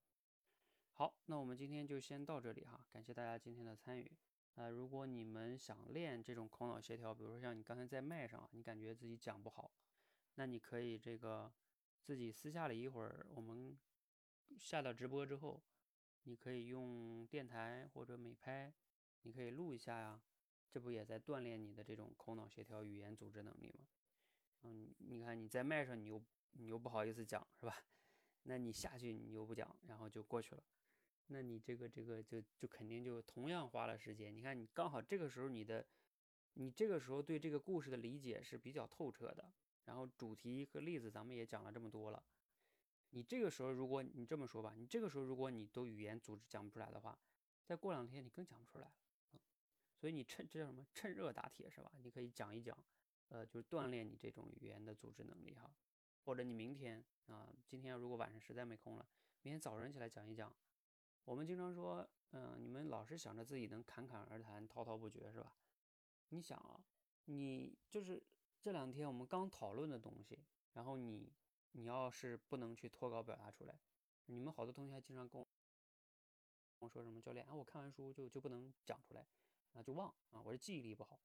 [0.94, 4.12] 好，那我们今天就先到这里哈，感谢大家今天的参与。
[4.56, 9.72] 呃，如果你们想练这种口脑协调，比如说像你刚才在麦上，你感觉自己讲不好，
[10.36, 11.54] 那你可以这个
[12.02, 13.78] 自己私下里一会儿，我们
[14.58, 15.62] 下到直播之后，
[16.24, 18.74] 你可以用电台或者美拍，
[19.24, 20.22] 你可以录一下呀，
[20.70, 23.88] 这不也在锻炼你的这种口脑协调、语言组织能力吗？
[24.64, 26.24] 嗯，你看你在麦上，你又
[26.54, 27.76] 你又不好意思讲，是吧？
[28.44, 30.64] 那你下去你又不讲，然后就过去了。
[31.28, 34.34] 那你这个这个就就肯定就同样花了时间。
[34.34, 35.86] 你看，你刚好这个时候你的，
[36.54, 39.54] 你这个时候对这个故事的理解是比较透彻的。
[39.86, 42.22] 然后主题和例子咱们也讲了这么多了。
[43.18, 47.18] 你这个时候如果你这么说吧，你这个时候如果你都语言组织讲不出来的话，
[47.66, 48.94] 再过两天你更讲不出来了。
[49.32, 49.40] 嗯，
[49.96, 50.86] 所以你趁这叫什么？
[50.94, 51.92] 趁热打铁是吧？
[52.04, 52.78] 你可以讲一讲，
[53.30, 55.68] 呃，就是锻炼你这种语言的组织能力哈。
[56.26, 59.10] 或者你明天啊，今天如果晚上实在没空了，
[59.42, 60.54] 明天早晨起来讲一讲。
[61.26, 65.52] 我们经常说，嗯，你们老是想着自己能侃侃而谈、滔滔不绝，是吧？
[66.30, 66.80] 你想啊，
[67.26, 68.22] 你就是
[68.62, 70.38] 这两天我们刚讨论的东西，
[70.74, 71.34] 然后你
[71.78, 73.80] 你要是不能去脱稿表达出来，
[74.26, 75.48] 你们好多同学还经常跟我
[76.80, 79.26] 我说什么教练啊，我看完书就就不能讲出来
[79.74, 81.20] 啊，就忘啊，我是记忆力不好。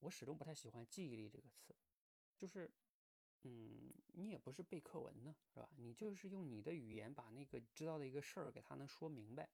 [0.00, 1.74] 我始终不太喜欢记忆力这个词，
[2.36, 2.70] 就是。
[3.44, 5.68] 嗯，你也不是背课文呢，是吧？
[5.76, 9.50] 你就是用你的语言把那个知道的一个事儿给他能说明白。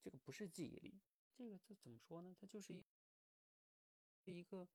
[0.00, 1.00] 这个不是记忆力，
[1.34, 2.32] 这个这怎么说呢？
[2.40, 2.84] 它就是一
[4.24, 4.68] 一个，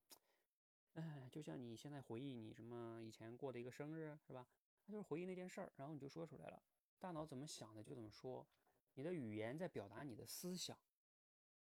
[0.96, 4.48] 哎，就像你现在回忆你什么以前过的一个生日，是吧？
[4.82, 6.64] 它就是回忆那件事儿，然后你就说出来了。
[7.00, 8.48] 大脑怎么想的就怎么说，
[8.94, 10.78] 你的语言在表达你的思想，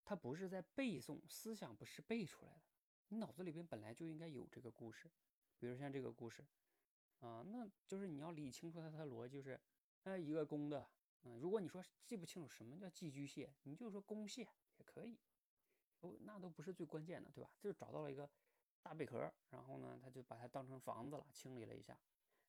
[0.06, 2.62] 它不是在背诵，思想不是背出来的，
[3.10, 5.12] 你脑子里边本来就应该有这个故事。
[5.60, 6.46] 比如像这个故事，
[7.20, 9.60] 啊，那就是你要理清楚它的逻辑，就是，
[10.04, 10.88] 哎，一个公的，
[11.24, 14.48] 嗯，如果你说记不清楚什么叫寄居蟹，你就说公蟹
[14.78, 15.20] 也可以，
[16.00, 17.52] 哦，那都不是最关键的，对吧？
[17.60, 18.30] 就是找到了一个
[18.82, 21.98] 大贝壳，然后呢，他就把它当成房子了，清理了一下，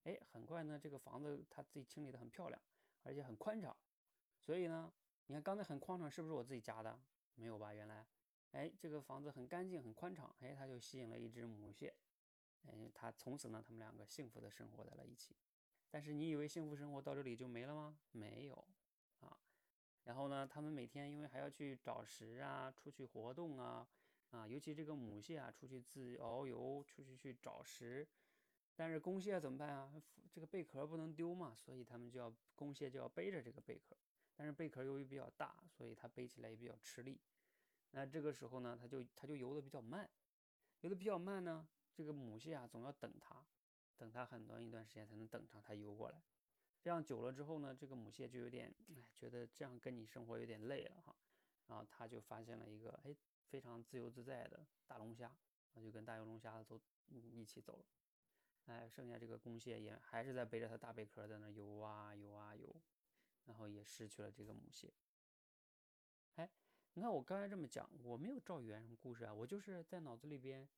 [0.04, 2.60] 哎，很快呢，这个房子他自己清理的很漂亮，
[3.02, 3.76] 而且很宽敞，
[4.40, 4.92] 所以呢，
[5.26, 6.98] 你看刚才很宽敞是不是我自己加的？
[7.34, 7.72] 没有吧？
[7.72, 8.06] 原来，
[8.52, 11.94] 哎，这个房子很干净很宽敞，哎，它就吸引了一只母蟹。
[12.66, 15.36] 哎，他从此呢，他们两个幸福的生活在了一起。
[15.90, 17.98] 但是你以为幸福生活到这里就没了吗？
[18.10, 18.66] 没有
[19.20, 19.38] 啊。
[20.04, 23.86] 然后呢，他们每天因为还要去找食啊，出去活动啊，
[24.30, 28.06] 啊，尤其这个母蟹啊，出去自遨游，出去去找食。
[28.76, 29.92] 但是公蟹怎么办啊？
[30.30, 33.96] 这个贝壳不能丢嘛，所以他们就要公蟹就要背着这个贝壳。
[34.36, 37.18] 但是贝壳由于比较大，所以它背起来也比较吃力。
[37.90, 40.08] 那这个时候呢，它就它就游的比较慢，
[40.82, 41.66] 游的比较慢呢。
[41.92, 43.44] 这个母蟹啊，总要等它，
[43.96, 46.22] 等它很短一段时间才能等上它游过来。
[46.80, 51.16] 这样久了之后呢，这个母蟹就有点哎，觉得这样跟你生活有点累了哈。
[51.66, 53.16] 然后它就发现了一个哎
[53.48, 55.34] 非常自由自在的大龙虾，
[55.74, 57.84] 那就跟大游龙虾走一起走了。
[58.66, 62.82] 哎，剩下这个公蟹也还是在背着它大贝壳在那游啊游啊游，
[63.46, 64.92] 然后也失去了这个母蟹。
[66.34, 66.50] 哎，
[66.92, 70.68] 你看我刚才这么讲，我没有照原什么故事啊，我就是在脑子里边。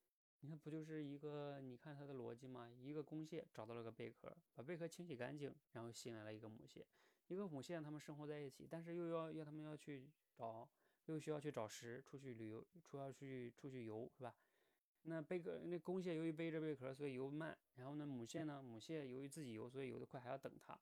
[0.43, 1.61] 你看，不就是一个？
[1.61, 2.67] 你看它的逻辑吗？
[2.79, 6.83] 一个公蟹找到了个贝壳，把贝壳清洗干净，然后吸引来了一个母蟹。
[7.27, 10.67] 一个母蟹，它们生活在一起，但是又要要它们要去找
[11.05, 14.35] 又需要去找食，出去旅游，出要去出去游，是吧？
[15.03, 17.57] 那贝壳那公蟹由于背着贝壳，所以游慢。
[17.75, 20.77] 然后呢，母蟹呢，母蟹由于自己游，所以游得快，还要等它。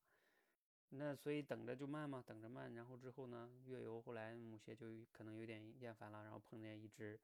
[0.89, 2.73] 那所以等着就慢嘛，等着慢。
[2.73, 7.17] 然后之后呢，越游，后来母蟹就可能有点厌烦了，然后碰见一只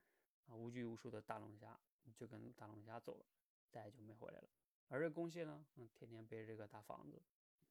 [0.47, 1.77] 啊无拘无束的大龙虾，
[2.15, 3.25] 就跟大龙虾走了，
[3.69, 4.47] 再也就没回来了。
[4.87, 7.21] 而这公蟹呢，嗯，天天背着这个大房子，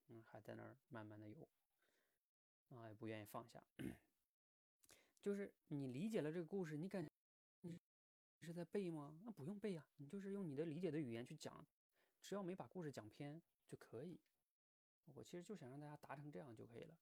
[0.08, 1.48] 嗯，还在那儿慢慢的游，
[2.70, 3.62] 啊，也不愿意放下。
[5.24, 7.02] 就是你理解了这个故事，你感
[7.62, 7.80] 你
[8.42, 9.18] 是在背吗？
[9.24, 11.66] 那不用背啊，你就是用你的理解的语言去讲，
[12.20, 14.20] 只要没把故事讲偏就可以。
[15.14, 16.94] 我其实就想让大家达成这样就可以了。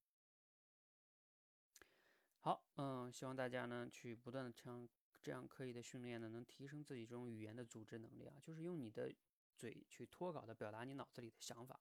[2.38, 4.88] 好，嗯，希望大家呢去不断的这样
[5.20, 9.12] 这样刻意的训练呢，能提升自己这种语言的组织能力啊，就是用你的
[9.56, 11.80] 嘴去脱稿的表达你脑子里的想法，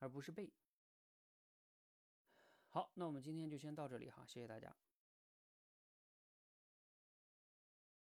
[0.00, 0.52] 而不是背。
[2.68, 4.76] 好，那我们今天就先到这里哈，谢谢大家。